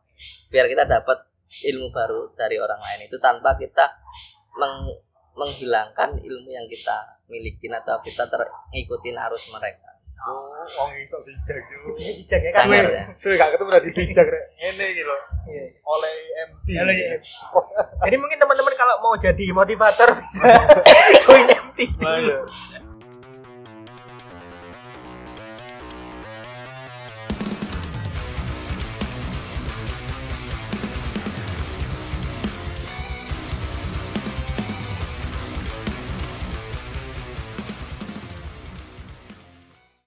biar 0.47 0.65
kita 0.65 0.83
dapat 0.83 1.23
ilmu 1.63 1.87
baru 1.89 2.33
dari 2.33 2.57
orang 2.57 2.79
lain 2.79 3.05
itu 3.05 3.15
tanpa 3.17 3.55
kita 3.55 3.85
meng- 4.55 4.99
menghilangkan 5.31 6.17
ilmu 6.17 6.49
yang 6.49 6.65
kita 6.65 7.21
milikin 7.27 7.71
atau 7.71 8.01
kita 8.01 8.25
terikutin 8.25 9.15
arus 9.21 9.47
mereka 9.47 9.93
oh 10.25 10.65
wong 10.65 10.91
iso 10.97 11.21
bijak 11.21 11.61
yo 11.67 11.77
Bijak 11.93 12.41
ya 12.41 12.51
kan. 12.51 12.65
Suwe 13.13 13.35
gak 13.35 13.53
ketemu 13.53 13.69
udah 13.69 13.81
bijak 13.85 14.25
rek 14.25 14.43
ngene 14.57 14.85
iki 14.91 15.03
lho 15.03 15.17
Iya. 15.47 15.63
oleh 15.79 16.15
MT 16.51 16.67
Halo, 16.75 16.91
ya. 16.91 17.15
Jadi 18.03 18.15
mungkin 18.19 18.35
teman-teman 18.35 18.73
kalau 18.75 18.99
mau 18.99 19.15
jadi 19.15 19.45
motivator 19.55 20.11
bisa 20.11 20.43
join 21.23 21.47
MT. 21.47 21.79
Iya. 21.95 22.37